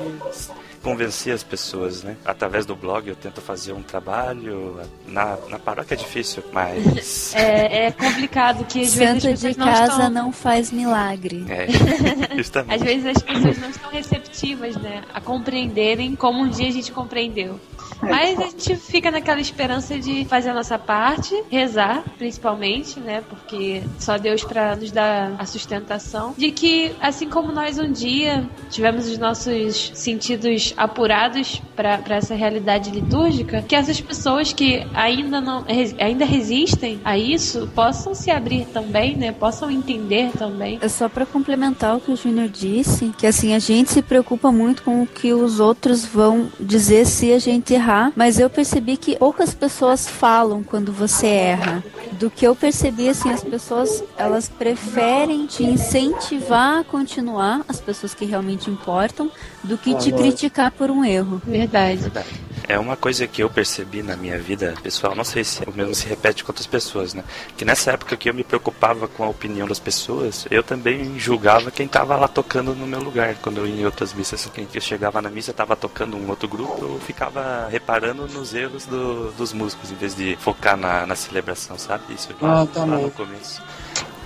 [0.81, 2.15] convencer as pessoas, né?
[2.23, 4.79] Através do blog eu tento fazer um trabalho.
[5.05, 7.33] Na, na paróquia é difícil, mas.
[7.37, 9.39] É, é complicado que às Santo vezes.
[9.39, 10.09] de casa não, estão...
[10.09, 11.45] não faz milagre.
[11.49, 11.67] É,
[12.35, 12.75] justamente.
[12.75, 15.03] às vezes as pessoas não estão receptivas, né?
[15.13, 17.59] A compreenderem como um dia a gente compreendeu.
[18.01, 23.23] Mas a gente fica naquela esperança de fazer a nossa parte, rezar, principalmente, né?
[23.27, 26.33] Porque só Deus para nos dar a sustentação.
[26.37, 32.91] De que, assim como nós um dia tivemos os nossos sentidos apurados para essa realidade
[32.91, 35.65] litúrgica, que essas pessoas que ainda não
[35.99, 39.31] ainda resistem a isso possam se abrir também, né?
[39.31, 40.79] Possam entender também.
[40.81, 44.51] É só para complementar o que o Júnior disse, que assim a gente se preocupa
[44.51, 48.97] muito com o que os outros vão dizer se a gente errar, mas eu percebi
[48.97, 51.83] que poucas pessoas falam quando você erra.
[52.13, 58.13] Do que eu percebi, assim, as pessoas, elas preferem te incentivar a continuar, as pessoas
[58.13, 59.31] que realmente importam,
[59.63, 61.41] do que te criticar por um erro.
[61.45, 62.01] Verdade.
[62.01, 62.46] Verdade.
[62.67, 65.95] É uma coisa que eu percebi na minha vida pessoal, não sei se o mesmo
[65.95, 67.23] se repete com outras pessoas, né?
[67.55, 71.71] Que nessa época que eu me preocupava com a opinião das pessoas, eu também julgava
[71.71, 73.35] quem estava lá tocando no meu lugar.
[73.35, 76.49] Quando eu ia em outras missas, quem eu chegava na missa estava tocando um outro
[76.49, 81.15] grupo, eu ficava reparando nos erros do, dos músicos, em vez de focar na, na
[81.15, 82.13] celebração, sabe?
[82.13, 83.61] Isso ah, lá, lá no começo.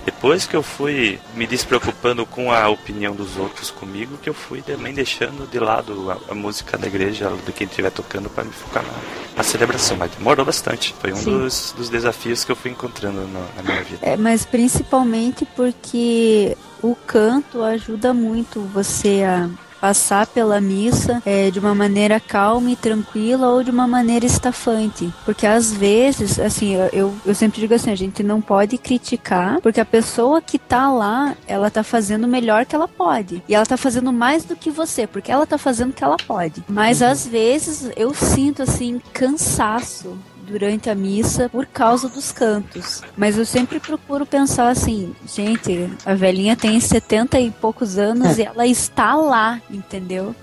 [0.04, 4.60] Depois que eu fui me despreocupando com a opinião dos outros comigo, que eu fui
[4.62, 8.52] também deixando de lado a, a música da igreja, do quem estiver tocando, para me
[8.52, 9.96] focar na, na, celebração.
[9.96, 10.94] Mas demorou bastante.
[11.00, 13.98] Foi um dos, dos, desafios que eu fui encontrando no, na minha vida.
[14.02, 19.48] É, mas principalmente porque o canto ajuda muito você a
[19.82, 25.12] passar pela missa é, de uma maneira calma e tranquila ou de uma maneira estafante.
[25.24, 29.80] Porque às vezes, assim, eu, eu sempre digo assim, a gente não pode criticar, porque
[29.80, 33.42] a pessoa que tá lá, ela tá fazendo o melhor que ela pode.
[33.48, 36.16] E ela tá fazendo mais do que você, porque ela tá fazendo o que ela
[36.16, 36.62] pode.
[36.68, 37.08] Mas uhum.
[37.08, 40.16] às vezes eu sinto assim cansaço
[40.52, 43.02] durante a missa por causa dos cantos.
[43.16, 48.42] Mas eu sempre procuro pensar assim, gente, a velhinha tem 70 e poucos anos e
[48.46, 50.34] ela está lá, entendeu?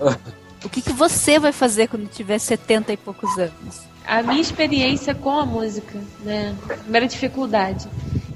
[0.64, 3.88] O que, que você vai fazer quando tiver 70 e poucos anos?
[4.06, 6.54] A minha experiência com a música, né?
[6.82, 7.88] Primeira dificuldade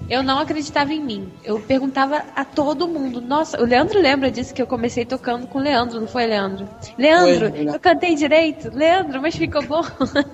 [0.08, 1.32] eu não acreditava em mim.
[1.42, 3.20] Eu perguntava a todo mundo.
[3.20, 6.68] Nossa, o Leandro lembra disso que eu comecei tocando com o Leandro, não foi, Leandro?
[6.98, 8.70] Leandro, foi, eu cantei direito?
[8.74, 9.82] Leandro, mas ficou bom?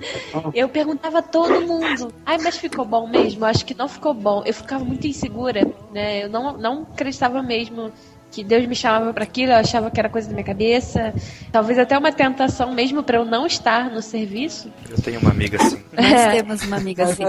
[0.53, 2.13] eu perguntava a todo mundo.
[2.25, 3.45] Ai, mas ficou bom mesmo?
[3.45, 4.43] Acho que não ficou bom.
[4.45, 6.23] Eu ficava muito insegura, né?
[6.23, 7.91] Eu não, não acreditava mesmo
[8.31, 11.13] que Deus me chamava para aquilo, eu achava que era coisa da minha cabeça.
[11.51, 14.71] Talvez até uma tentação mesmo para eu não estar no serviço.
[14.89, 15.77] Eu tenho uma amiga assim.
[15.91, 17.25] Nós temos uma amiga assim.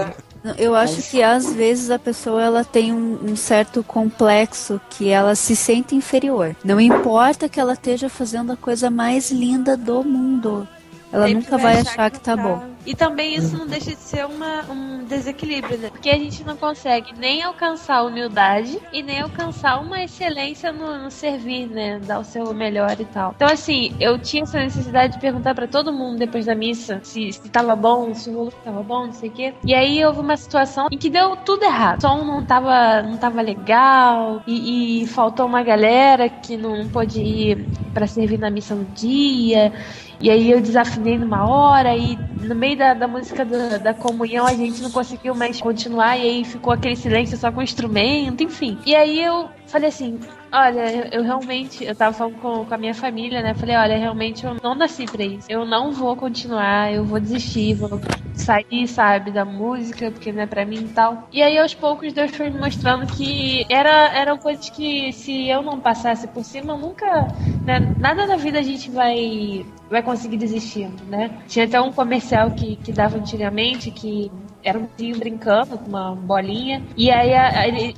[0.57, 5.35] Eu acho que às vezes a pessoa ela tem um, um, certo complexo que ela
[5.35, 6.55] se sente inferior.
[6.63, 10.67] Não importa que ela esteja fazendo a coisa mais linda do mundo.
[11.11, 12.72] Ela Sempre nunca vai achar, achar que, que tá, tá bom.
[12.85, 15.89] E também isso não deixa de ser uma, um desequilíbrio, né?
[15.89, 20.97] Porque a gente não consegue nem alcançar a humildade e nem alcançar uma excelência no,
[20.97, 21.99] no servir, né?
[21.99, 23.33] Dar o seu melhor e tal.
[23.35, 27.31] Então, assim, eu tinha essa necessidade de perguntar para todo mundo depois da missa se,
[27.31, 29.53] se tava bom, se o volume tava bom, não sei o quê.
[29.63, 31.99] E aí houve uma situação em que deu tudo errado.
[31.99, 37.21] O som não tava, não tava legal e, e faltou uma galera que não pôde
[37.21, 39.71] ir para servir na missa no dia.
[40.19, 44.45] E aí eu desafinei numa hora e no meio da, da música da, da comunhão
[44.45, 48.43] a gente não conseguiu mais continuar e aí ficou aquele silêncio só com o instrumento,
[48.43, 48.77] enfim.
[48.85, 50.19] E aí eu falei assim,
[50.53, 53.55] olha, eu realmente, eu tava falando com, com a minha família, né?
[53.55, 55.47] Falei, olha, realmente eu não nasci pra isso.
[55.49, 57.99] Eu não vou continuar, eu vou desistir, vou
[58.35, 61.27] sair, sabe, da música, porque não é pra mim e tal.
[61.31, 65.63] E aí, aos poucos, Deus foi me mostrando que era, eram coisas que se eu
[65.63, 67.27] não passasse por cima, nunca.
[67.65, 71.31] Né, nada na vida a gente vai, vai conseguir desistir, né?
[71.47, 74.31] Tinha até um comercial que, que dava antigamente que
[74.63, 76.83] era um tio brincando com uma bolinha.
[76.95, 77.51] E aí a,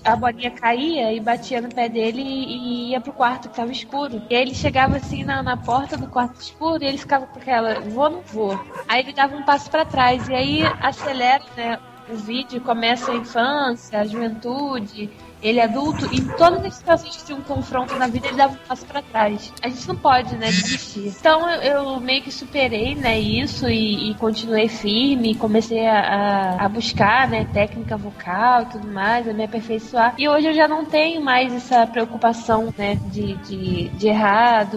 [0.04, 3.72] a, bolinha caía e batia no pé dele e, e ia pro quarto que tava
[3.72, 4.22] escuro.
[4.30, 7.40] E aí ele chegava assim na, na porta do quarto escuro e ele ficava com
[7.40, 8.60] aquela, vou, não vou.
[8.88, 10.28] Aí ele dava um passo para trás.
[10.28, 11.80] E aí acelera, né?
[12.08, 15.10] O vídeo começa a infância, a juventude,
[15.48, 18.38] ele é adulto, e em todas as situações que tinha um confronto na vida, ele
[18.38, 19.54] dava um passo pra trás.
[19.62, 21.08] A gente não pode, né, desistir.
[21.08, 26.70] Então eu, eu meio que superei, né, isso e, e continuei firme, comecei a, a,
[26.70, 30.16] buscar, né, técnica vocal e tudo mais, a me aperfeiçoar.
[30.18, 34.10] E hoje eu já não tenho mais essa preocupação, né, de, de, de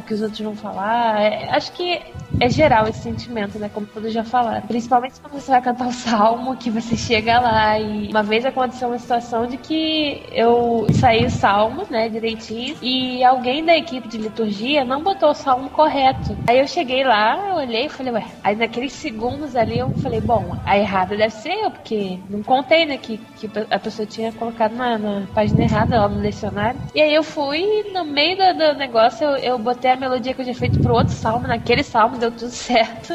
[0.06, 1.20] que os outros vão falar.
[1.20, 2.00] É, acho que
[2.40, 4.66] é geral esse sentimento, né, como todos já falaram.
[4.66, 8.88] Principalmente quando você vai cantar o salmo, que você chega lá e uma vez aconteceu
[8.88, 14.18] uma situação de que eu saí o salmo, né, direitinho, e alguém da equipe de
[14.18, 16.36] liturgia não botou o salmo correto.
[16.46, 20.56] Aí eu cheguei lá, olhei e falei, ué, aí naqueles segundos ali eu falei, bom,
[20.64, 24.74] a errada deve ser eu, porque não contei, né, que, que a pessoa tinha colocado
[24.74, 26.80] na, na página errada lá no lecionário.
[26.94, 30.40] E aí eu fui, no meio do, do negócio, eu, eu botei a melodia que
[30.40, 33.14] eu tinha feito pro outro salmo, naquele salmo deu tudo certo.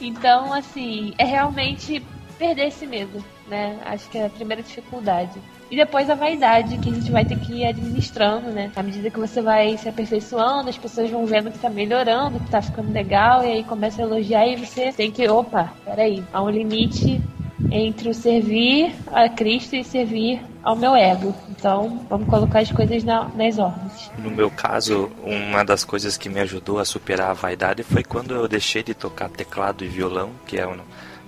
[0.00, 2.02] então, assim, é realmente
[2.38, 3.78] perder esse medo, né?
[3.84, 5.40] Acho que é a primeira dificuldade.
[5.70, 8.70] E depois a vaidade, que a gente vai ter que ir administrando, né?
[8.76, 12.50] À medida que você vai se aperfeiçoando, as pessoas vão vendo que tá melhorando, que
[12.50, 16.42] tá ficando legal, e aí começa a elogiar e você tem que, opa, peraí, há
[16.42, 17.22] um limite
[17.70, 21.34] entre o servir a Cristo e servir ao meu ego.
[21.50, 24.10] Então, vamos colocar as coisas na, nas ordens.
[24.18, 28.34] No meu caso, uma das coisas que me ajudou a superar a vaidade foi quando
[28.34, 30.76] eu deixei de tocar teclado e violão, que é um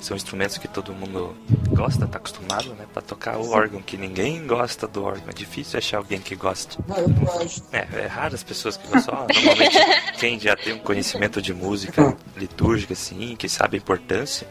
[0.05, 1.35] são instrumentos que todo mundo
[1.71, 2.85] gosta, tá acostumado, né?
[2.93, 5.31] Pra tocar o órgão, que ninguém gosta do órgão.
[5.31, 6.79] É difícil achar alguém que goste.
[6.87, 7.65] Não, eu gosto.
[7.73, 9.27] É, é raro as pessoas que gostam.
[9.35, 9.79] Normalmente,
[10.21, 14.47] quem já tem um conhecimento de música litúrgica, assim, que sabe a importância,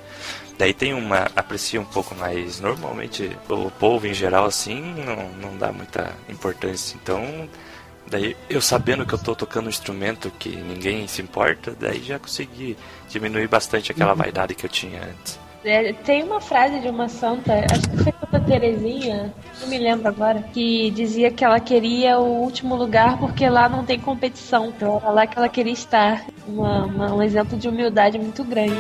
[0.63, 1.27] daí tem uma.
[1.35, 2.61] aprecia um pouco mais.
[2.61, 6.97] Normalmente, o povo em geral, assim, não, não dá muita importância.
[7.01, 7.49] Então.
[8.05, 12.19] Daí eu sabendo que eu tô tocando um instrumento que ninguém se importa, daí já
[12.19, 12.77] consegui
[13.09, 14.17] diminuir bastante aquela uhum.
[14.17, 15.39] vaidade que eu tinha antes.
[15.63, 20.09] É, tem uma frase de uma santa, acho que foi Santa Terezinha, não me lembro
[20.09, 24.67] agora, que dizia que ela queria o último lugar porque lá não tem competição.
[24.67, 26.25] Então era lá que ela queria estar.
[26.45, 28.75] Uma, uma, um exemplo de humildade muito grande.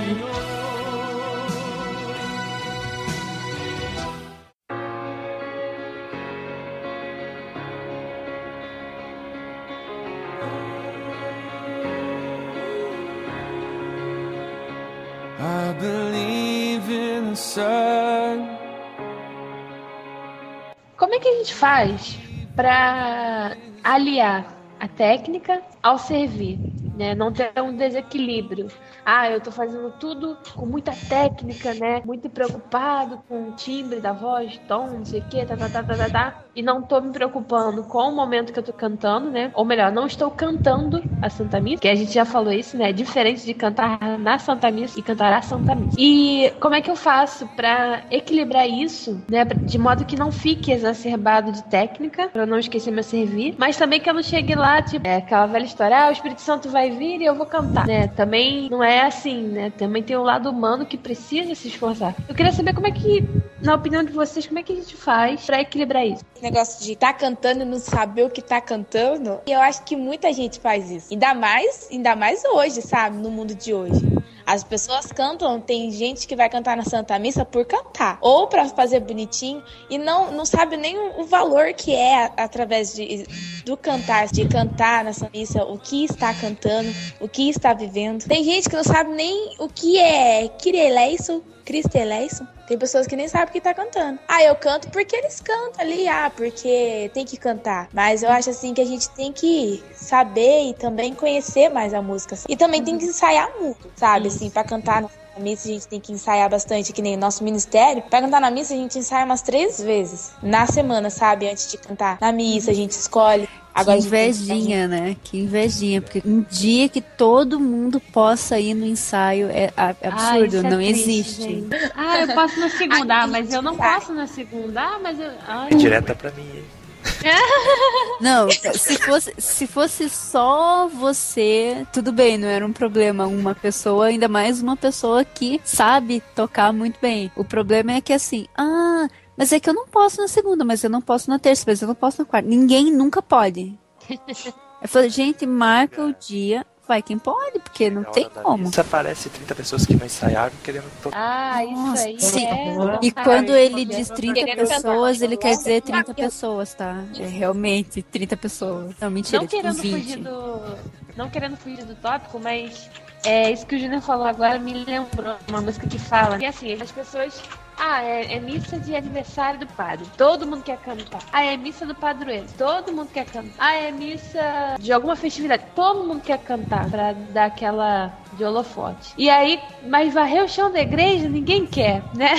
[21.23, 22.19] Que a gente faz
[22.53, 24.45] para aliar
[24.77, 26.59] a técnica ao servir?
[26.93, 27.15] Né?
[27.15, 28.67] Não ter um desequilíbrio.
[29.05, 32.01] Ah, eu tô fazendo tudo com muita técnica, né?
[32.05, 35.83] Muito preocupado com o timbre da voz, tom, não sei o que, tá, tá, tá,
[35.83, 36.43] tá, tá, tá.
[36.55, 39.51] E não tô me preocupando com o momento que eu tô cantando, né?
[39.55, 42.89] Ou melhor, não estou cantando a Santa Missa, que a gente já falou isso, né?
[42.89, 45.95] É diferente de cantar na Santa Missa e cantar a Santa Missa.
[45.97, 49.45] E como é que eu faço para equilibrar isso, né?
[49.45, 53.99] De modo que não fique exacerbado de técnica, para não esquecer meu servir, mas também
[53.99, 56.91] que eu não chegue lá, tipo, é aquela velha história, ah, o Espírito Santo vai
[56.91, 58.07] vir e eu vou cantar, né?
[58.09, 59.71] Também não é assim, né?
[59.71, 62.15] Também tem o lado humano que precisa se esforçar.
[62.27, 63.23] Eu queria saber como é que,
[63.61, 66.23] na opinião de vocês, como é que a gente faz pra equilibrar isso?
[66.43, 70.33] Negócio de tá cantando e não saber o que tá cantando, eu acho que muita
[70.33, 71.13] gente faz isso.
[71.13, 73.15] Ainda mais, ainda mais hoje, sabe?
[73.15, 74.12] No mundo de hoje.
[74.45, 78.67] As pessoas cantam, tem gente que vai cantar na Santa Missa por cantar, ou para
[78.67, 83.25] fazer bonitinho e não, não sabe nem o valor que é através de,
[83.65, 88.25] do cantar, de cantar na Santa Missa, o que está cantando, o que está vivendo.
[88.25, 92.45] Tem gente que não sabe nem o que é Kireleison, Cristeleison.
[92.67, 94.19] Tem pessoas que nem sabem o que tá cantando.
[94.27, 97.89] Ah, eu canto porque eles cantam ali, ah, porque tem que cantar.
[97.93, 102.01] Mas eu acho assim que a gente tem que saber e também conhecer mais a
[102.01, 102.37] música.
[102.47, 104.12] E também tem que ensaiar muito, sabe?
[104.21, 105.09] Assim, para cantar na
[105.39, 108.03] missa a gente tem que ensaiar bastante, que nem o nosso ministério.
[108.03, 111.49] Pra cantar na missa a gente ensaia umas três vezes na semana, sabe?
[111.49, 112.17] Antes de cantar.
[112.21, 115.17] Na missa a gente escolhe Agora que invejinha, né?
[115.23, 120.59] Que invejinha, porque um dia que todo mundo possa ir no ensaio é, é absurdo,
[120.59, 121.41] ah, não é triste, existe.
[121.41, 121.91] Gente.
[121.95, 124.79] Ah, eu posso na segunda, ah, mas eu não posso na segunda.
[124.79, 125.31] Ah, mas eu.
[125.47, 125.69] Ai.
[125.71, 126.63] É direta pra mim, hein?
[128.21, 133.27] Não, se fosse, se fosse só você, tudo bem, não era um problema.
[133.27, 137.31] Uma pessoa, ainda mais uma pessoa que sabe tocar muito bem.
[137.35, 140.83] O problema é que assim, ah, mas é que eu não posso na segunda, mas
[140.83, 142.47] eu não posso na terça, mas eu não posso na quarta.
[142.47, 143.77] Ninguém nunca pode.
[144.83, 148.63] Eu falei, gente, marca o dia, vai quem pode, porque não tem como.
[148.63, 151.17] Isso aparece 30 pessoas que não ensaiaram querendo tocar.
[151.17, 152.19] Ah, isso aí.
[152.19, 152.45] Sim.
[152.45, 152.99] É...
[153.01, 157.03] E quando ele diz 30 pessoas, ele quer dizer 30 pessoas, tá?
[157.17, 158.95] É realmente 30 pessoas.
[158.99, 160.01] Não, mentira, não tipo querendo 20.
[160.01, 160.77] Fugir do...
[161.15, 162.89] Não querendo fugir do tópico, mas
[163.25, 166.73] é, isso que o Júnior falou agora me lembrou uma música que fala que assim,
[166.73, 167.41] as pessoas
[167.77, 170.05] ah, é, é, missa de aniversário do padre.
[170.17, 171.21] Todo mundo quer cantar.
[171.31, 172.45] Ah, é missa do padroeiro.
[172.57, 173.53] Todo mundo quer cantar.
[173.57, 175.63] Ah, é missa de alguma festividade.
[175.75, 179.13] Todo mundo quer cantar pra dar aquela de holofote.
[179.17, 182.35] E aí, mas varrer o chão da igreja ninguém quer, né?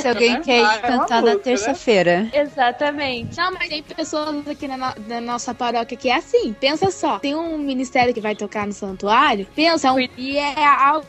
[0.00, 1.36] Se alguém quer ir é cantar na né?
[1.36, 2.22] terça-feira.
[2.22, 2.30] Né?
[2.34, 3.36] Exatamente.
[3.36, 6.52] Não, mas tem pessoas aqui na, no, na, nossa paróquia que é assim.
[6.52, 9.46] Pensa só, tem um ministério que vai tocar no santuário.
[9.54, 11.06] Pensa, um, e é algo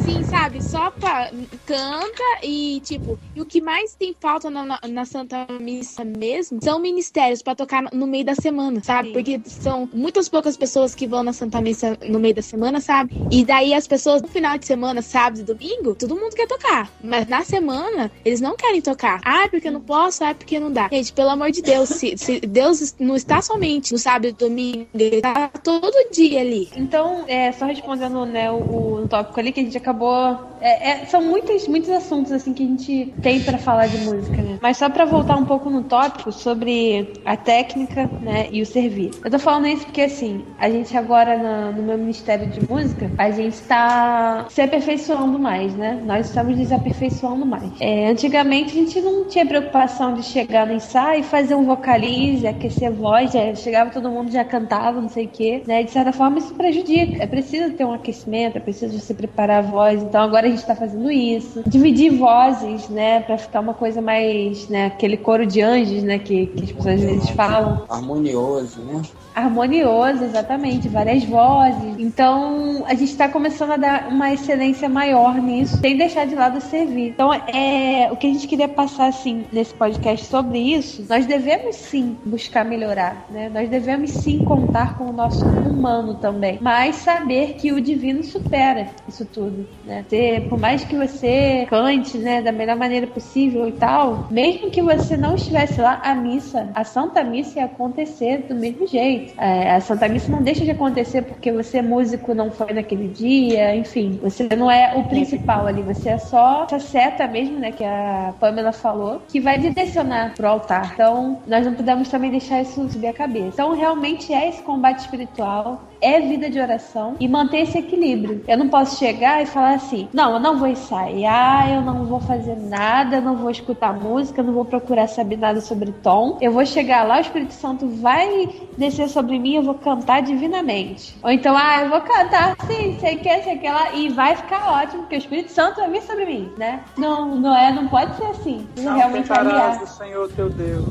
[0.00, 0.62] assim, sabe?
[0.62, 1.30] Só pra,
[1.66, 6.58] canta e, tipo, e o que mais tem falta na, na, na Santa Missa mesmo
[6.62, 9.08] são ministérios para tocar no meio da semana, sabe?
[9.08, 9.14] Sim.
[9.14, 13.14] Porque são muitas poucas pessoas que vão na Santa Missa no meio da semana, sabe?
[13.30, 16.90] E daí as pessoas no final de semana, sábado e domingo, todo mundo quer tocar.
[17.02, 19.20] Mas na semana, eles não querem tocar.
[19.24, 20.88] Ah, é porque eu não posso, ah, é porque não dá.
[20.88, 24.86] Gente, pelo amor de Deus, se, se Deus não está somente no sábado e domingo,
[24.94, 26.68] ele tá todo dia ali.
[26.76, 30.50] Então, é, só respondendo né, o, o tópico ali que a gente acabou acabou.
[30.60, 34.36] É, é, são muitos, muitos assuntos assim que a gente tem para falar de música,
[34.36, 34.58] né?
[34.60, 39.10] Mas só para voltar um pouco no tópico sobre a técnica, né, e o servir.
[39.24, 43.10] Eu tô falando isso porque assim, a gente agora na, no meu ministério de música,
[43.16, 46.00] a gente está se aperfeiçoando mais, né?
[46.04, 47.70] Nós estamos desaperfeiçoando mais.
[47.80, 52.88] É, antigamente a gente não tinha preocupação de chegar no ensaio fazer um vocalize, aquecer
[52.88, 55.82] a voz, já chegava todo mundo já cantava, não sei o quê, né?
[55.82, 57.22] De certa forma isso prejudica.
[57.22, 60.02] É preciso ter um aquecimento, é preciso se preparar a voz voz.
[60.02, 61.62] Então agora a gente está fazendo isso.
[61.66, 63.20] Dividir vozes, né?
[63.20, 64.86] Pra ficar uma coisa mais, né?
[64.86, 66.18] Aquele coro de anjos, né?
[66.18, 67.82] Que, que as pessoas às vezes falam.
[67.88, 69.02] Harmonioso, né?
[69.34, 71.94] Harmonioso, exatamente, várias vozes.
[71.98, 76.58] Então, a gente está começando a dar uma excelência maior nisso, sem deixar de lado
[76.58, 77.08] o servir.
[77.08, 81.04] Então, é o que a gente queria passar assim nesse podcast sobre isso.
[81.08, 83.48] Nós devemos sim buscar melhorar, né?
[83.48, 88.88] Nós devemos sim contar com o nosso humano também, mas saber que o divino supera
[89.08, 90.04] isso tudo, né?
[90.08, 94.82] Você, por mais que você cante, né, da melhor maneira possível e tal, mesmo que
[94.82, 99.19] você não estivesse lá, a missa, a Santa Missa ia acontecer do mesmo jeito.
[99.38, 103.74] É, a Santa Missa não deixa de acontecer porque você músico não foi naquele dia,
[103.74, 107.84] enfim, você não é o principal ali, você é só essa seta mesmo, né, que
[107.84, 110.92] a Pamela falou, que vai direcionar pro altar.
[110.94, 113.48] Então, nós não podemos também deixar isso subir a cabeça.
[113.48, 118.42] Então, realmente é esse combate espiritual, é vida de oração e manter esse equilíbrio.
[118.48, 122.20] Eu não posso chegar e falar assim: não, eu não vou ensaiar, eu não vou
[122.20, 126.38] fazer nada, eu não vou escutar música, eu não vou procurar saber nada sobre tom.
[126.40, 131.16] Eu vou chegar lá, o Espírito Santo vai descer sobre mim, eu vou cantar divinamente.
[131.22, 134.72] Ou então, ah, eu vou cantar sim, sei que, sei que lá, e vai ficar
[134.72, 136.82] ótimo, porque o Espírito Santo vai vir sobre mim, né?
[136.96, 138.66] Não, não é, não pode ser assim.
[138.78, 139.82] Não, realmente aliar.
[139.82, 140.88] o Senhor teu Deus.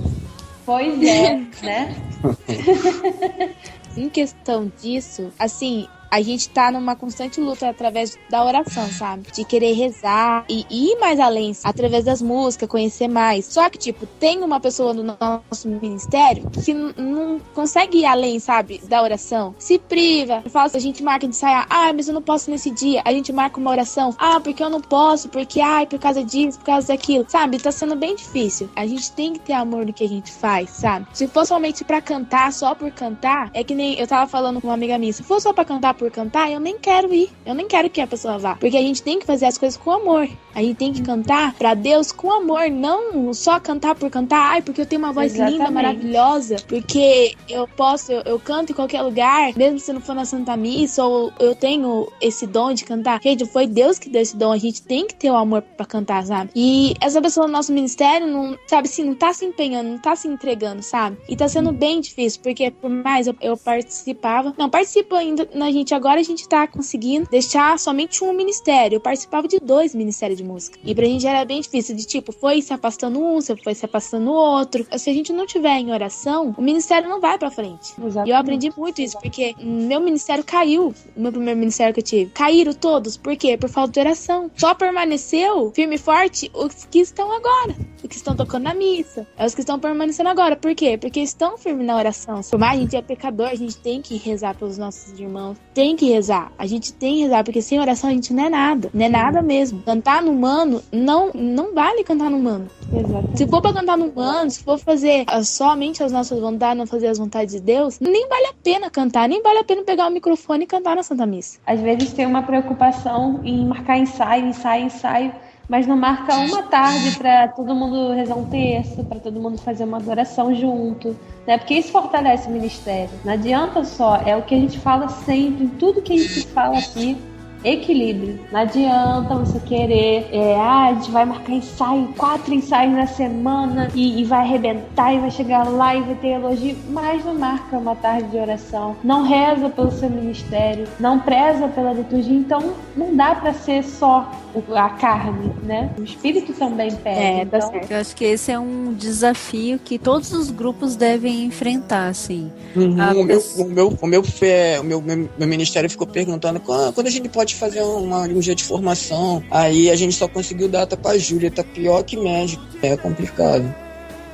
[0.65, 1.95] Pois é, né?
[3.97, 9.31] em questão disso, assim, a gente tá numa constante luta através da oração, sabe?
[9.31, 13.45] De querer rezar e ir mais além, através das músicas, conhecer mais.
[13.45, 18.81] Só que, tipo, tem uma pessoa no nosso ministério que não consegue ir além, sabe?
[18.85, 19.55] Da oração.
[19.57, 23.01] Se priva, fala, a gente marca de ensaiar, ah, mas eu não posso nesse dia.
[23.05, 26.59] A gente marca uma oração, ah, porque eu não posso, porque, ai, por causa disso,
[26.59, 27.59] por causa daquilo, sabe?
[27.59, 28.69] Tá sendo bem difícil.
[28.75, 31.07] A gente tem que ter amor no que a gente faz, sabe?
[31.13, 34.67] Se for somente pra cantar, só por cantar, é que nem eu tava falando com
[34.67, 37.29] uma amiga minha, se for só pra cantar por cantar, eu nem quero ir.
[37.45, 38.55] Eu nem quero que a pessoa vá.
[38.55, 40.27] Porque a gente tem que fazer as coisas com amor.
[40.55, 44.61] A gente tem que cantar para Deus com amor, não só cantar por cantar, ai,
[44.61, 45.57] porque eu tenho uma voz Exatamente.
[45.59, 50.15] linda, maravilhosa, porque eu posso, eu, eu, canto em qualquer lugar, mesmo se não for
[50.15, 53.21] na Santa Missa, ou eu tenho esse dom de cantar.
[53.21, 55.85] Gente, foi Deus que deu esse dom, a gente tem que ter o amor para
[55.85, 56.49] cantar, sabe?
[56.55, 60.15] E essa pessoa no nosso ministério não, sabe assim, não tá se empenhando, não tá
[60.15, 61.17] se entregando, sabe?
[61.27, 65.71] E tá sendo bem difícil, porque por mais eu, eu participava, não participo ainda na
[65.71, 68.97] gente agora, a gente tá conseguindo deixar somente um ministério.
[68.97, 70.79] Eu participava de dois ministérios de música.
[70.83, 74.29] E pra gente era bem difícil, de tipo, foi se afastando um, foi se afastando
[74.29, 74.85] o outro.
[74.97, 77.93] Se a gente não tiver em oração, o ministério não vai pra frente.
[77.97, 78.27] Exatamente.
[78.27, 82.03] E eu aprendi muito isso, porque meu ministério caiu, o meu primeiro ministério que eu
[82.03, 82.31] tive.
[82.31, 83.17] Caíram todos.
[83.17, 83.57] Por quê?
[83.57, 84.51] Por falta de oração.
[84.55, 87.75] Só permaneceu firme e forte os que estão agora.
[87.97, 89.27] Os que estão tocando na missa.
[89.37, 90.55] É os que estão permanecendo agora.
[90.55, 90.97] Por quê?
[90.97, 92.41] Porque estão firmes na oração.
[92.41, 95.57] Por mais a gente é pecador, a gente tem que rezar pelos nossos irmãos.
[95.79, 96.51] Tem que rezar.
[96.57, 98.89] A gente tem que rezar, porque sem oração a gente não é nada.
[98.93, 99.81] Não é nada mesmo.
[99.83, 102.67] Cantar no humano, não, não vale cantar no humano.
[102.93, 103.37] Exatamente.
[103.37, 107.07] Se for pra cantar no humano, se for fazer somente as nossas vontades, não fazer
[107.07, 110.11] as vontades de Deus, nem vale a pena cantar, nem vale a pena pegar o
[110.11, 111.59] microfone e cantar na Santa Missa.
[111.65, 115.31] Às vezes tem uma preocupação em marcar ensaio, ensaio, ensaio
[115.69, 119.83] mas não marca uma tarde para todo mundo rezar um terço, para todo mundo fazer
[119.83, 121.15] uma adoração junto,
[121.45, 121.59] né?
[121.59, 123.11] Porque isso fortalece o ministério.
[123.23, 126.47] Não adianta só, é o que a gente fala sempre, em tudo que a gente
[126.47, 127.15] fala aqui,
[127.63, 128.39] equilíbrio.
[128.51, 133.89] Não adianta você querer, é, ah, a gente vai marcar ensaio, quatro ensaios na semana
[133.93, 137.77] e, e, vai arrebentar e vai chegar lá e vai ter elogio, mas não marca
[137.77, 143.15] uma tarde de oração, não reza pelo seu ministério, não preza pela liturgia, então não
[143.15, 144.29] dá para ser só
[144.75, 145.91] a carne, né?
[145.97, 147.19] O espírito também pede.
[147.19, 147.81] É, tá então...
[147.89, 152.51] Eu acho que esse é um desafio que todos os grupos devem enfrentar, assim.
[152.75, 157.07] Uhum, o, meu, o, meu, o, meu, o, meu, meu, meu ministério ficou perguntando quando
[157.07, 159.43] a gente pode fazer uma, um dia de formação.
[159.49, 162.63] Aí a gente só conseguiu data pra Júlia, tá pior que médico.
[162.81, 163.73] É complicado.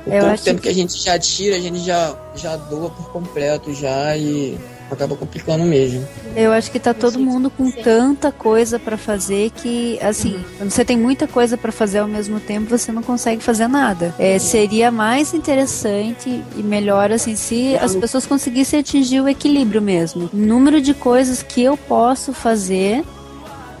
[0.06, 0.62] O eu pouco tempo que...
[0.62, 4.56] que a gente já tira, a gente já, já doa por completo já e
[4.90, 6.06] acaba complicando mesmo.
[6.34, 10.84] Eu acho que tá todo mundo com tanta coisa para fazer que, assim, quando você
[10.84, 14.14] tem muita coisa para fazer ao mesmo tempo, você não consegue fazer nada.
[14.18, 20.30] É, seria mais interessante e melhor, assim, se as pessoas conseguissem atingir o equilíbrio mesmo.
[20.32, 23.04] O número de coisas que eu posso fazer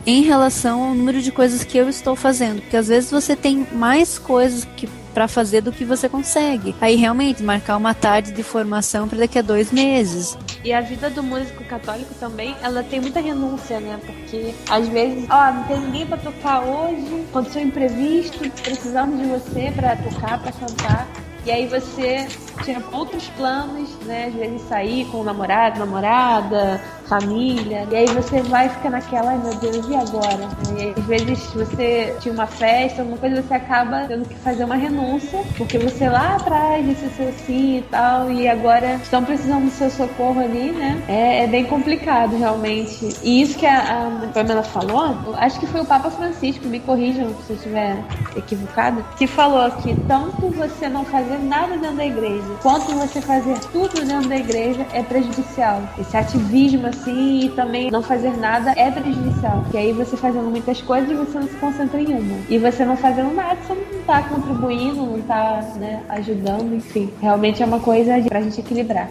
[0.06, 3.66] em relação ao número de coisas que eu estou fazendo, porque às vezes você tem
[3.72, 6.74] mais coisas que para fazer do que você consegue.
[6.78, 10.36] Aí realmente marcar uma tarde de formação para daqui a dois meses.
[10.62, 13.98] E a vida do músico católico também, ela tem muita renúncia, né?
[14.04, 19.26] Porque às vezes, ó, não tem ninguém para tocar hoje, aconteceu um imprevisto, precisamos de
[19.26, 21.08] você para tocar, para cantar.
[21.46, 22.28] E aí você
[22.62, 24.26] tinha outros planos, né?
[24.26, 26.78] Às vezes sair com o namorado, namorada,
[27.08, 27.86] família.
[27.90, 30.48] E aí você vai ficar naquela, ai meu Deus, e agora?
[30.76, 34.76] E às vezes você tinha uma festa, alguma coisa, você acaba tendo que fazer uma
[34.76, 39.90] renúncia, porque você lá atrás disse assim e tal, e agora estão precisando do seu
[39.90, 41.02] socorro ali, né?
[41.08, 43.08] É, é bem complicado, realmente.
[43.22, 47.34] E isso que a, a Pamela falou, acho que foi o Papa Francisco, me corrijam
[47.46, 47.96] se eu estiver
[48.36, 53.58] equivocada, que falou que tanto você não fazer nada dentro da igreja, quanto você fazer
[53.72, 55.82] tudo dentro da igreja é prejudicial.
[55.98, 59.60] Esse ativismo assim e também não fazer nada é prejudicial.
[59.62, 62.38] Porque aí você fazendo muitas coisas você não se concentra em uma.
[62.48, 67.10] E você não fazendo nada, você não tá contribuindo, não tá né, ajudando, enfim.
[67.20, 69.08] Realmente é uma coisa pra gente equilibrar.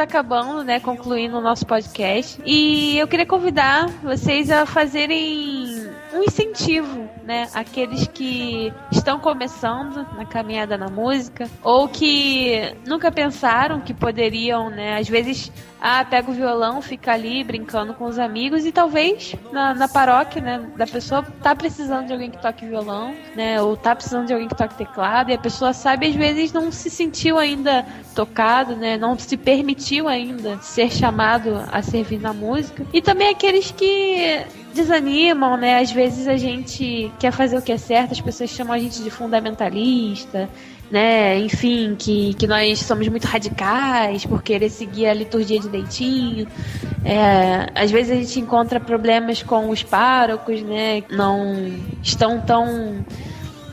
[0.00, 2.40] Acabando, né, concluindo o nosso podcast.
[2.46, 7.48] E eu queria convidar vocês a fazerem um incentivo, né?
[7.54, 14.98] Aqueles que estão começando na caminhada na música ou que nunca pensaram que poderiam, né?
[14.98, 19.74] Às vezes, ah, pega o violão, fica ali brincando com os amigos e talvez na,
[19.74, 23.60] na paróquia, né, da pessoa tá precisando de alguém que toque violão, né?
[23.62, 26.70] Ou tá precisando de alguém que toque teclado e a pessoa sabe às vezes não
[26.70, 28.96] se sentiu ainda tocado, né?
[28.96, 32.84] Não se permitiu ainda ser chamado a servir na música.
[32.92, 34.44] E também aqueles que
[34.74, 35.78] desanimam, né?
[35.80, 39.02] Às vezes a gente quer fazer o que é certo, as pessoas chamam a gente
[39.02, 40.48] de fundamentalista,
[40.90, 41.38] né?
[41.38, 46.46] Enfim, que, que nós somos muito radicais por querer seguir a liturgia direitinho.
[47.04, 51.02] É, às vezes a gente encontra problemas com os párocos, né?
[51.10, 53.04] Não estão tão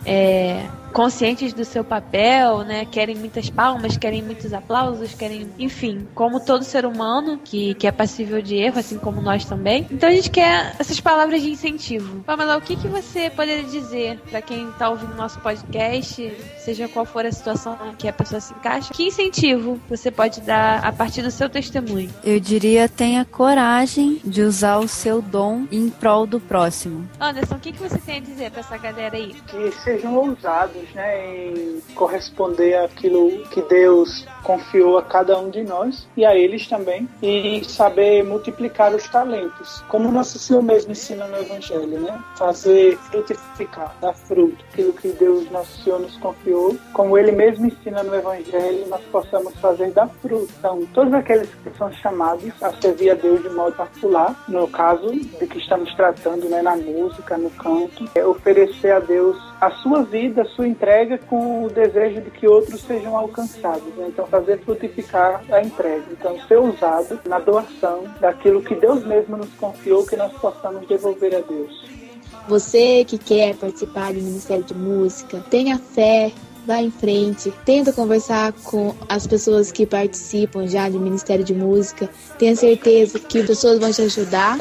[0.06, 0.64] é,
[0.94, 2.86] conscientes do seu papel, né?
[2.86, 7.92] Querem muitas palmas, querem muitos aplausos, querem, enfim, como todo ser humano que, que é
[7.92, 9.88] passível de erro, assim como nós também.
[9.92, 12.24] Então a gente quer essas palavras de incentivo.
[12.24, 17.06] Pamela, o que, que você poderia dizer para quem está ouvindo nosso podcast, seja qual
[17.06, 18.94] for a situação que a pessoa se encaixa?
[18.94, 22.10] Que incentivo você pode dar a partir do seu testemunho?
[22.24, 27.08] Eu diria tenha coragem de usar o seu dom em prol do próximo.
[27.20, 29.36] Anderson, o que, que você tem a dizer para essa galera aí?
[29.48, 36.08] Que sejam ousados né, em corresponder àquilo que Deus confiou a cada um de nós
[36.16, 41.38] e a eles também, e saber multiplicar os talentos, como nosso Senhor mesmo ensina no
[41.38, 42.24] Evangelho, né?
[42.38, 48.04] Fazer frutificar, dar fruto, aquilo que Deus, nosso Senhor, nos confiou, como Ele mesmo ensina
[48.04, 50.50] no Evangelho, nós possamos fazer dar fruto.
[50.60, 55.10] Então, todos aqueles que são chamados a servir a Deus de modo particular, no caso
[55.12, 60.04] de que estamos tratando, né, na música, no canto, é oferecer a Deus a sua
[60.04, 63.94] vida, a sua entrega com o desejo de que outros sejam alcançados.
[63.96, 64.08] Né?
[64.10, 66.04] Então, fazer frutificar a entrega.
[66.12, 71.36] Então, ser usado na doação daquilo que Deus mesmo nos confiou, que nós possamos devolver
[71.36, 71.86] a Deus.
[72.48, 76.32] Você que quer participar do Ministério de Música, tenha fé,
[76.66, 82.10] vá em frente, tenta conversar com as pessoas que participam já do Ministério de Música,
[82.38, 84.60] tenha certeza que as pessoas vão te ajudar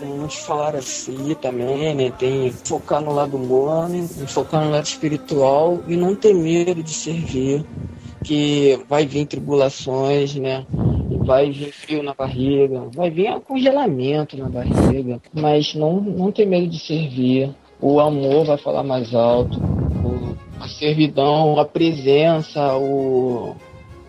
[0.00, 2.10] como muitos falaram assim também, né?
[2.18, 7.64] Tem focar no lado humano, focar no lado espiritual e não ter medo de servir,
[8.24, 10.64] que vai vir tribulações, né?
[11.24, 16.66] Vai vir frio na barriga, vai vir congelamento na barriga, mas não, não ter medo
[16.66, 17.54] de servir.
[17.80, 19.58] O amor vai falar mais alto,
[20.58, 23.54] a servidão, a presença, o,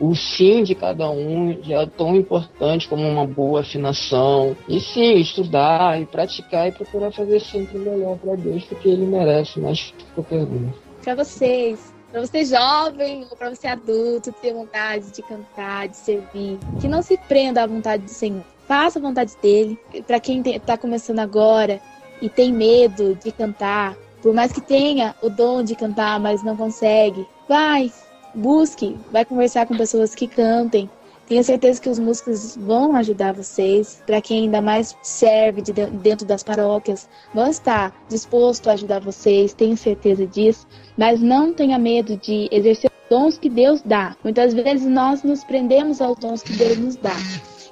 [0.02, 4.58] o sim de cada um já é tão importante como uma boa afinação.
[4.68, 9.06] E sim, estudar e praticar e procurar fazer sempre o melhor para Deus, porque Ele
[9.06, 10.72] merece mais qualquer um.
[11.04, 16.58] Para vocês, para você jovem ou para você adulto ter vontade de cantar, de servir,
[16.80, 18.44] que não se prenda à vontade do Senhor.
[18.68, 19.78] Faça a vontade dele.
[20.08, 21.80] Para quem está começando agora
[22.20, 26.58] e tem medo de cantar, por mais que tenha o dom de cantar, mas não
[26.58, 27.92] consegue, vai,
[28.34, 30.90] busque, vai conversar com pessoas que cantem.
[31.28, 34.04] Tenha certeza que os músicos vão ajudar vocês.
[34.06, 39.54] Para quem ainda mais serve de dentro das paróquias, vão estar disposto a ajudar vocês,
[39.54, 40.68] tenho certeza disso.
[40.98, 44.16] Mas não tenha medo de exercer os dons que Deus dá.
[44.24, 47.16] Muitas vezes nós nos prendemos aos dons que Deus nos dá.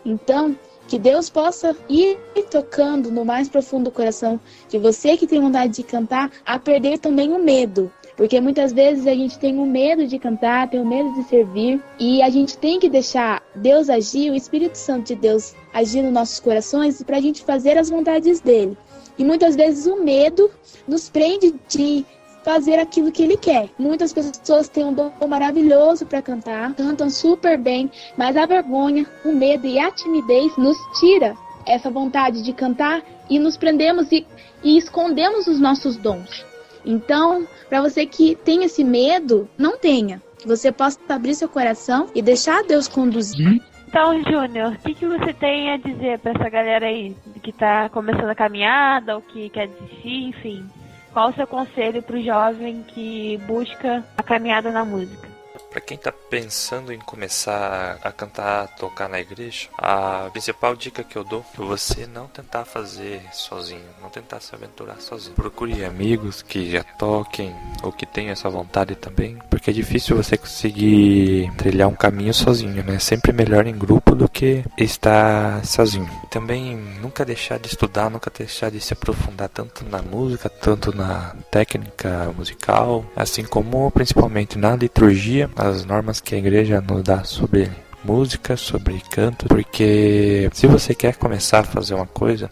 [0.05, 0.55] Então,
[0.89, 2.17] que Deus possa ir
[2.49, 6.97] tocando no mais profundo do coração de você que tem vontade de cantar, a perder
[6.97, 7.91] também o medo.
[8.19, 11.81] Porque muitas vezes a gente tem um medo de cantar, tem um medo de servir,
[11.97, 16.11] e a gente tem que deixar Deus agir, o Espírito Santo de Deus agir nos
[16.11, 18.77] nossos corações para a gente fazer as vontades dele.
[19.17, 20.51] E muitas vezes o medo
[20.85, 22.05] nos prende de
[22.43, 23.69] fazer aquilo que ele quer.
[23.79, 29.31] Muitas pessoas têm um dom maravilhoso para cantar, cantam super bem, mas a vergonha, o
[29.31, 34.27] medo e a timidez nos tira essa vontade de cantar e nos prendemos e,
[34.61, 36.48] e escondemos os nossos dons.
[36.85, 40.21] Então, para você que tem esse medo, não tenha.
[40.37, 43.61] Que você possa abrir seu coração e deixar Deus conduzir.
[43.87, 47.89] Então, Júnior, o que, que você tem a dizer para essa galera aí que está
[47.89, 50.65] começando a caminhada ou que quer desistir, enfim?
[51.11, 55.28] Qual o seu conselho para o jovem que busca a caminhada na música?
[55.69, 61.03] Para quem está pensando em começar a cantar, a tocar na igreja, a principal dica
[61.03, 65.35] que eu dou é você não tentar fazer sozinho, não tentar se aventurar sozinho.
[65.35, 70.37] Procure amigos que já toquem ou que tenham essa vontade também, porque é difícil você
[70.37, 72.95] conseguir trilhar um caminho sozinho, né?
[72.95, 76.09] É sempre melhor em grupo do que estar sozinho.
[76.31, 81.35] Também nunca deixar de estudar, nunca deixar de se aprofundar tanto na música, tanto na
[81.51, 87.69] técnica musical, assim como principalmente na liturgia as normas que a igreja nos dá sobre
[88.03, 92.49] música, sobre canto, porque se você quer começar a fazer uma coisa,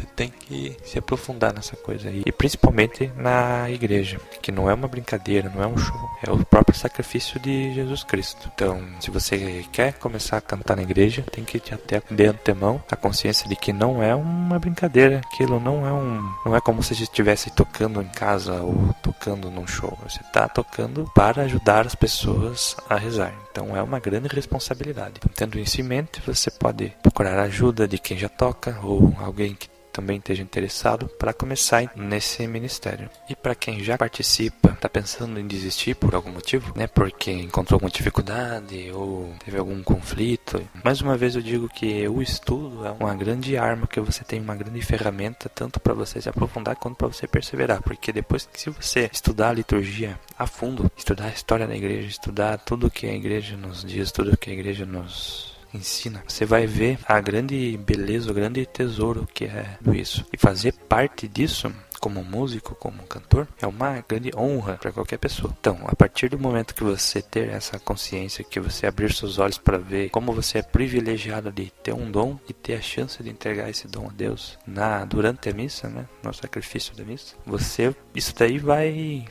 [0.00, 2.22] Você tem que se aprofundar nessa coisa aí.
[2.24, 6.10] E principalmente na igreja, que não é uma brincadeira, não é um show.
[6.22, 8.50] É o próprio sacrifício de Jesus Cristo.
[8.54, 12.82] Então, se você quer começar a cantar na igreja, tem que ter até de antemão
[12.90, 15.20] a consciência de que não é uma brincadeira.
[15.32, 16.22] Aquilo não é um.
[16.46, 19.98] Não é como se você estivesse tocando em casa ou tocando num show.
[20.02, 23.34] Você está tocando para ajudar as pessoas a rezar.
[23.50, 25.14] Então é uma grande responsabilidade.
[25.18, 29.54] Então, tendo isso em mente, você pode procurar ajuda de quem já toca ou alguém
[29.54, 33.10] que também esteja interessado para começar nesse ministério.
[33.28, 36.86] E para quem já participa, está pensando em desistir por algum motivo, né?
[36.86, 40.62] Porque encontrou alguma dificuldade ou teve algum conflito.
[40.84, 44.40] Mais uma vez eu digo que o estudo é uma grande arma que você tem,
[44.40, 48.60] uma grande ferramenta tanto para você se aprofundar quanto para você perseverar, porque depois que
[48.60, 53.06] se você estudar a liturgia a fundo, estudar a história da igreja, estudar tudo que
[53.06, 57.76] a igreja nos diz, tudo que a igreja nos ensina, você vai ver a grande
[57.78, 60.24] beleza, o grande tesouro que é isso.
[60.32, 65.54] E fazer parte disso como músico, como cantor, é uma grande honra para qualquer pessoa.
[65.60, 69.58] Então, a partir do momento que você ter essa consciência, que você abrir seus olhos
[69.58, 73.30] para ver como você é privilegiado de ter um dom e ter a chance de
[73.30, 77.94] entregar esse dom a Deus na durante a missa, né, no sacrifício da missa, você
[78.14, 79.24] isso daí vai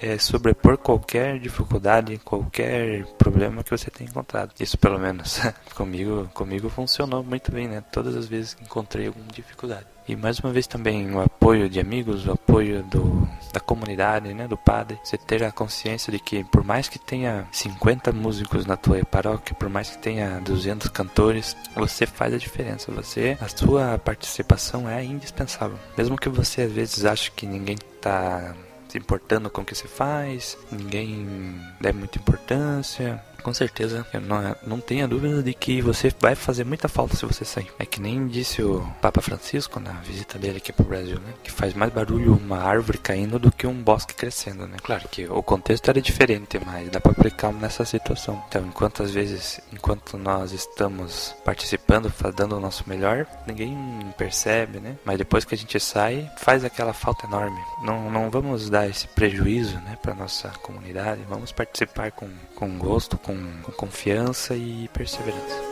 [0.00, 4.52] é, sobrepor qualquer dificuldade, qualquer problema que você tenha encontrado.
[4.60, 5.40] Isso pelo menos
[5.74, 7.82] comigo, comigo funcionou muito bem, né?
[7.92, 9.86] Todas as vezes que encontrei alguma dificuldade.
[10.06, 14.46] E mais uma vez também o apoio de amigos, o apoio do, da comunidade, né,
[14.46, 15.00] do padre.
[15.02, 19.56] Você ter a consciência de que por mais que tenha 50 músicos na tua paróquia,
[19.56, 22.92] por mais que tenha 200 cantores, você faz a diferença.
[22.92, 25.76] Você, a sua participação é indispensável.
[25.98, 28.54] Mesmo que você às vezes ache que ninguém está
[28.88, 34.56] se importando com o que se faz, ninguém dá muita importância, com certeza, eu não,
[34.66, 37.70] não tenha dúvida de que você vai fazer muita falta se você sair.
[37.78, 41.34] É que nem disse o Papa Francisco na visita dele aqui pro Brasil, né?
[41.42, 44.76] Que faz mais barulho uma árvore caindo do que um bosque crescendo, né?
[44.82, 48.42] Claro que o contexto era diferente, mas dá para aplicar nessa situação.
[48.48, 53.76] Então, enquanto às vezes, enquanto nós estamos participando, dando o nosso melhor, ninguém
[54.16, 54.96] percebe, né?
[55.04, 57.60] Mas depois que a gente sai, faz aquela falta enorme.
[57.82, 61.22] Não, não vamos dar esse prejuízo, né, para nossa comunidade.
[61.28, 65.70] Vamos participar com, com gosto, com com, com confiança e perseverança.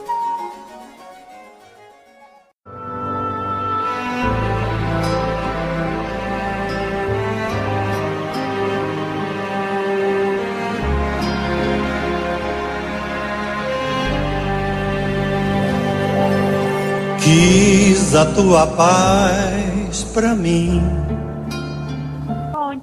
[17.23, 21.18] Quis a tua paz pra mim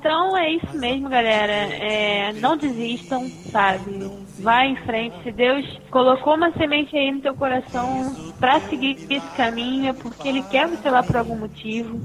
[0.06, 1.51] então é isso mesmo, galera.
[1.51, 4.08] É, não desistam, sabe?
[4.39, 5.16] Vai em frente.
[5.24, 10.28] Se Deus colocou uma semente aí no teu coração para seguir esse caminho, é porque
[10.28, 11.99] Ele quer você lá por algum motivo.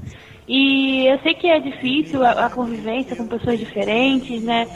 [0.47, 4.67] E eu sei que é difícil a, a convivência com pessoas diferentes, né?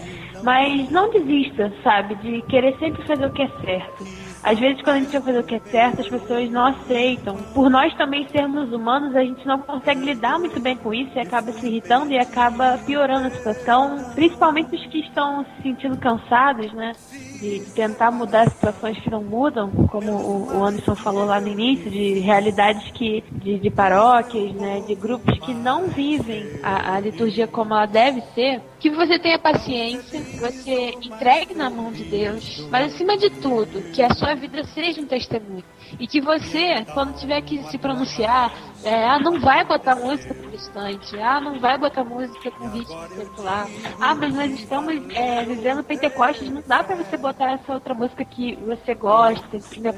[0.43, 2.13] Mas não desista, sabe?
[2.15, 5.39] De querer sempre fazer o que é certo às vezes, quando a gente vai fazer
[5.39, 7.35] o que é certo, as pessoas não aceitam.
[7.55, 11.19] Por nós também sermos humanos, a gente não consegue lidar muito bem com isso e
[11.19, 13.97] acaba se irritando e acaba piorando a situação.
[14.13, 16.91] Principalmente os que estão se sentindo cansados, né?
[17.45, 22.19] De tentar mudar situações que não mudam, como o Anderson falou lá no início, de
[22.19, 24.81] realidades que de, de paróquias, né?
[24.87, 29.39] De grupos que não vivem a, a liturgia como ela deve ser que você tenha
[29.39, 34.35] paciência, que você entregue na mão de Deus, mas acima de tudo, que a sua
[34.35, 35.63] vida seja um testemunho.
[35.99, 38.51] E que você, quando tiver que se pronunciar,
[38.83, 43.67] é, ah, não vai botar música protestante, ah, não vai botar música com ritmo secular,
[43.99, 48.23] ah, mas nós estamos é, vivendo Pentecostes, não dá para você botar essa outra música
[48.23, 49.93] que você gosta, entendeu?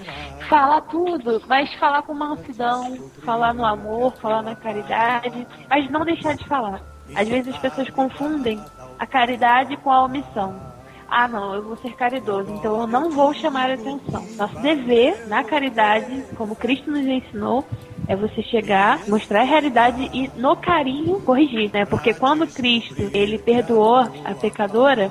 [0.48, 6.36] Falar tudo, mas falar com mansidão, falar no amor, falar na caridade, mas não deixar
[6.36, 6.82] de falar.
[7.16, 8.62] Às vezes as pessoas confundem
[9.00, 10.67] a caridade com a omissão.
[11.10, 14.26] Ah, não, eu vou ser caridoso, então eu não vou chamar atenção.
[14.36, 17.66] Nosso dever na caridade, como Cristo nos ensinou,
[18.08, 21.86] é você chegar, mostrar a realidade e no carinho corrigir, né?
[21.86, 25.10] Porque quando Cristo ele perdoou a pecadora,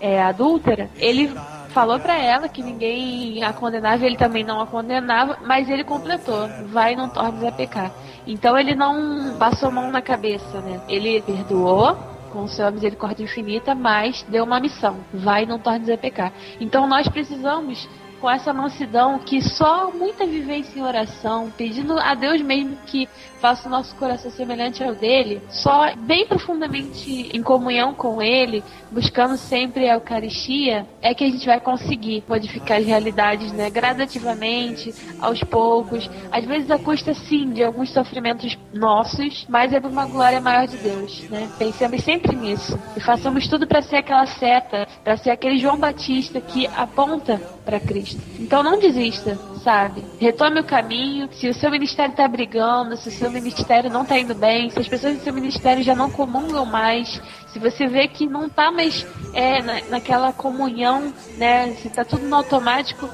[0.00, 1.32] é, adúltera, ele
[1.70, 6.48] falou para ela que ninguém a condenava, ele também não a condenava, mas ele completou:
[6.66, 7.90] vai não tornes a pecar.
[8.26, 10.80] Então ele não passou mão na cabeça, né?
[10.88, 11.96] Ele perdoou,
[12.34, 16.32] com sua misericórdia infinita, mas deu uma missão: vai e não tornes a pecar.
[16.60, 17.88] Então nós precisamos
[18.20, 23.08] com essa mansidão que só muita vivência em oração, pedindo a Deus mesmo que
[23.44, 29.36] faça o nosso coração semelhante ao dele, só bem profundamente em comunhão com ele, buscando
[29.36, 33.68] sempre a Eucaristia, é que a gente vai conseguir modificar as realidades, né?
[33.68, 39.88] Gradativamente, aos poucos, às vezes a custa sim de alguns sofrimentos nossos, mas é de
[39.88, 41.46] uma glória maior de Deus, né?
[41.58, 46.40] Pensemos sempre nisso e façamos tudo para ser aquela seta, para ser aquele João Batista
[46.40, 48.22] que aponta para Cristo.
[48.38, 50.04] Então não desista, sabe?
[50.20, 51.28] Retome o caminho.
[51.32, 54.78] Se o seu ministério está brigando, se o seu ministério não está indo bem, se
[54.78, 58.70] as pessoas do seu ministério já não comungam mais, se você vê que não está
[58.70, 61.72] mais é, na, naquela comunhão, né?
[61.76, 63.08] Se está tudo no automático,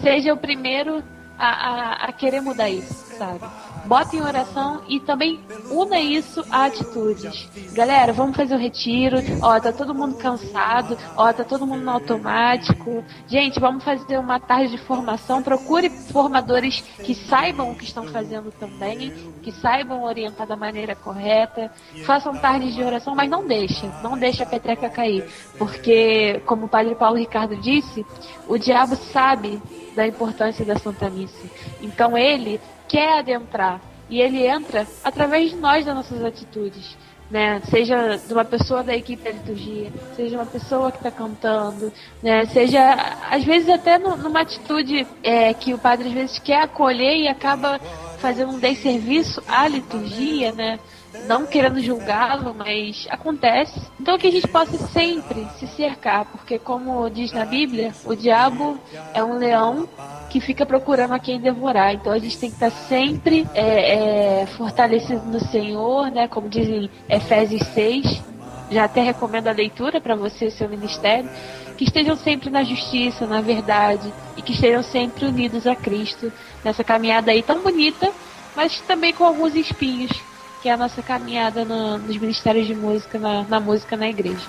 [0.00, 1.02] seja o primeiro
[1.38, 3.44] a, a, a querer mudar isso, sabe?
[3.86, 7.48] Bota em oração e também una isso a atitudes.
[7.72, 9.18] Galera, vamos fazer o retiro.
[9.42, 10.96] Ó, tá todo mundo cansado.
[11.16, 13.04] Ó, tá todo mundo no automático.
[13.26, 15.42] Gente, vamos fazer uma tarde de formação.
[15.42, 19.12] Procure formadores que saibam o que estão fazendo também,
[19.42, 21.70] que saibam orientar da maneira correta.
[22.04, 25.24] Façam tardes de oração, mas não deixa, não deixa a petreca cair,
[25.58, 28.04] porque como o Padre Paulo Ricardo disse,
[28.48, 29.60] o diabo sabe
[29.94, 31.48] da importância da Santa Missa.
[31.80, 32.60] Então ele
[32.94, 33.80] quer adentrar.
[34.08, 36.96] E ele entra através de nós, das nossas atitudes.
[37.28, 37.60] Né?
[37.68, 41.90] Seja de uma pessoa da equipe da liturgia, seja uma pessoa que está cantando,
[42.22, 42.44] né?
[42.44, 42.94] Seja,
[43.30, 47.80] às vezes, até numa atitude é, que o padre às vezes quer acolher e acaba
[48.18, 50.78] fazendo um desserviço à liturgia, né?
[51.26, 53.80] Não querendo julgá-lo, mas acontece.
[54.00, 58.78] Então que a gente possa sempre se cercar, porque como diz na Bíblia, o diabo
[59.12, 59.88] é um leão
[60.30, 61.94] que fica procurando a quem devorar.
[61.94, 66.28] Então a gente tem que estar sempre é, é, fortalecido no Senhor, né?
[66.28, 68.22] Como diz em Efésios 6.
[68.70, 71.28] Já até recomendo a leitura para você e seu ministério.
[71.76, 76.32] Que estejam sempre na justiça, na verdade, e que estejam sempre unidos a Cristo
[76.64, 78.12] nessa caminhada aí tão bonita,
[78.54, 80.12] mas também com alguns espinhos
[80.64, 84.46] que é a nossa caminhada no, nos ministérios de música, na, na música na igreja.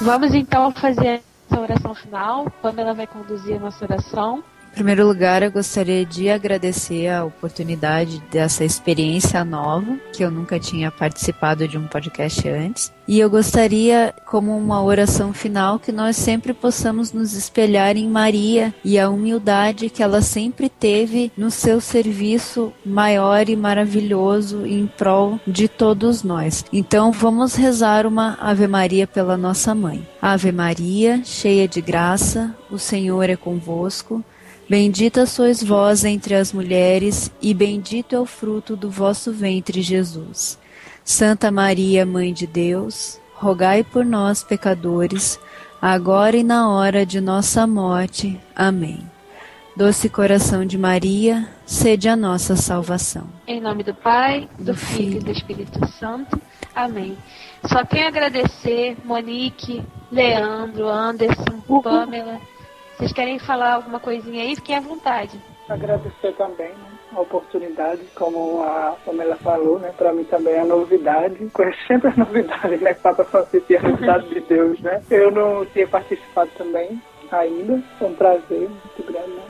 [0.00, 1.20] Vamos então fazer
[1.50, 2.50] a oração final.
[2.62, 4.42] Pamela vai conduzir a nossa oração.
[4.72, 10.58] Em primeiro lugar, eu gostaria de agradecer a oportunidade dessa experiência nova, que eu nunca
[10.58, 12.90] tinha participado de um podcast antes.
[13.06, 18.74] E eu gostaria, como uma oração final, que nós sempre possamos nos espelhar em Maria
[18.82, 25.38] e a humildade que ela sempre teve no seu serviço maior e maravilhoso em prol
[25.46, 26.64] de todos nós.
[26.72, 30.06] Então, vamos rezar uma Ave Maria pela nossa mãe.
[30.20, 34.24] Ave Maria, cheia de graça, o Senhor é convosco.
[34.72, 40.58] Bendita sois vós entre as mulheres, e bendito é o fruto do vosso ventre, Jesus.
[41.04, 45.38] Santa Maria, Mãe de Deus, rogai por nós, pecadores,
[45.78, 48.40] agora e na hora de nossa morte.
[48.56, 49.00] Amém.
[49.76, 53.28] Doce coração de Maria, sede a nossa salvação.
[53.46, 56.40] Em nome do Pai, do, do Filho e do Espírito Santo.
[56.74, 57.14] Amém.
[57.66, 62.40] Só tenho a agradecer, Monique, Leandro, Anderson, Pamela
[63.02, 64.54] vocês querem falar alguma coisinha aí?
[64.54, 65.36] Fiquem à vontade.
[65.68, 69.92] Agradecer também né, a oportunidade, como a Pamela falou, né?
[69.98, 71.50] Para mim também é novidade.
[71.52, 72.94] Conheço sempre as novidades, né?
[72.94, 75.02] Papa Francisco e a novidade de Deus, né?
[75.10, 77.82] Eu não tinha participado também ainda.
[77.98, 79.42] Foi um prazer muito grande, né?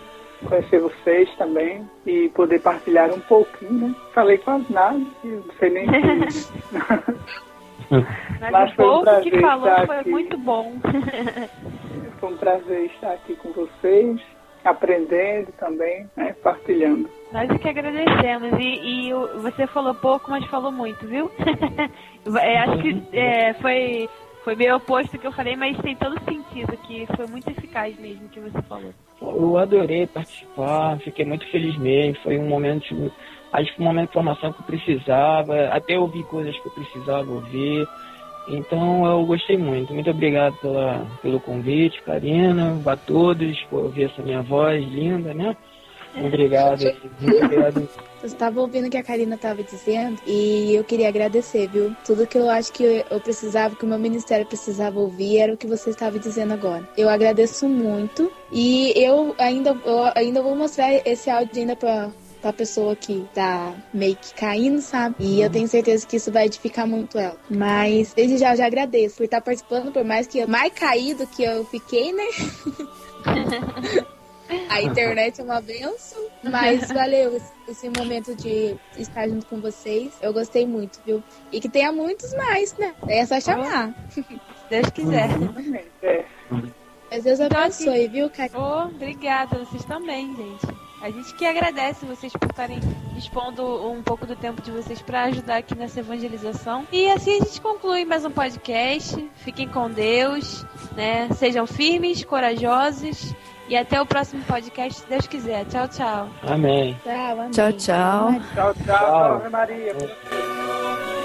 [0.48, 3.94] Conhecer vocês também e poder partilhar um pouquinho, né?
[4.14, 5.86] Falei quase nada, não sei nem.
[8.40, 10.10] Mas, Mas o pouco um que falou foi aqui.
[10.10, 10.72] muito bom.
[12.22, 14.20] Foi um prazer estar aqui com vocês,
[14.64, 17.10] aprendendo também, né, partilhando.
[17.32, 18.60] Nós é que agradecemos.
[18.60, 21.28] E, e você falou pouco, mas falou muito, viu?
[22.40, 24.08] é, acho que é, foi,
[24.44, 28.26] foi meio oposto que eu falei, mas tem todo sentido, que foi muito eficaz mesmo
[28.26, 28.94] o que você falou.
[29.20, 32.22] Eu adorei participar, fiquei muito feliz mesmo.
[32.22, 33.12] Foi um momento,
[33.52, 37.28] acho que um momento de formação que eu precisava, até ouvir coisas que eu precisava
[37.28, 37.84] ouvir.
[38.48, 39.92] Então eu gostei muito.
[39.94, 45.56] Muito obrigado pela, pelo convite, Karina, a todos por ouvir essa minha voz linda, né?
[46.16, 46.84] Obrigado.
[47.20, 47.88] Muito obrigado.
[48.22, 51.92] Eu estava ouvindo o que a Karina estava dizendo e eu queria agradecer, viu?
[52.06, 55.56] Tudo que eu acho que eu precisava, que o meu ministério precisava ouvir, era o
[55.56, 56.88] que você estava dizendo agora.
[56.96, 62.12] Eu agradeço muito e eu ainda, eu ainda vou mostrar esse áudio ainda para
[62.42, 65.14] pra pessoa que tá meio que caindo, sabe?
[65.20, 67.36] E eu tenho certeza que isso vai edificar muito ela.
[67.48, 71.26] Mas desde já eu já agradeço por estar participando, por mais que eu mais caído
[71.28, 72.24] que eu fiquei, né?
[74.68, 80.12] A internet é uma benção, mas valeu esse- esse momento de estar junto com vocês.
[80.20, 81.22] Eu gostei muito, viu?
[81.50, 82.92] E que tenha muitos mais, né?
[83.08, 83.94] É só chamar.
[84.10, 84.22] Se
[84.68, 85.28] Deus quiser.
[86.02, 86.24] É.
[87.10, 88.50] Mas Deus abençoe, viu, cara?
[88.54, 90.66] Oh, obrigada, vocês também, gente.
[91.02, 92.78] A gente que agradece vocês por estarem
[93.18, 96.86] expondo um pouco do tempo de vocês para ajudar aqui nessa evangelização.
[96.92, 99.28] E assim a gente conclui mais um podcast.
[99.34, 101.28] Fiquem com Deus, né?
[101.34, 103.34] Sejam firmes, corajosos
[103.68, 105.64] e até o próximo podcast, se Deus quiser.
[105.64, 106.28] Tchau, tchau.
[106.42, 106.96] Amém.
[107.02, 107.50] Tchau, amém.
[107.50, 108.28] Tchau, tchau.
[108.54, 109.34] Tchau, tchau.
[109.34, 111.21] Ave Maria.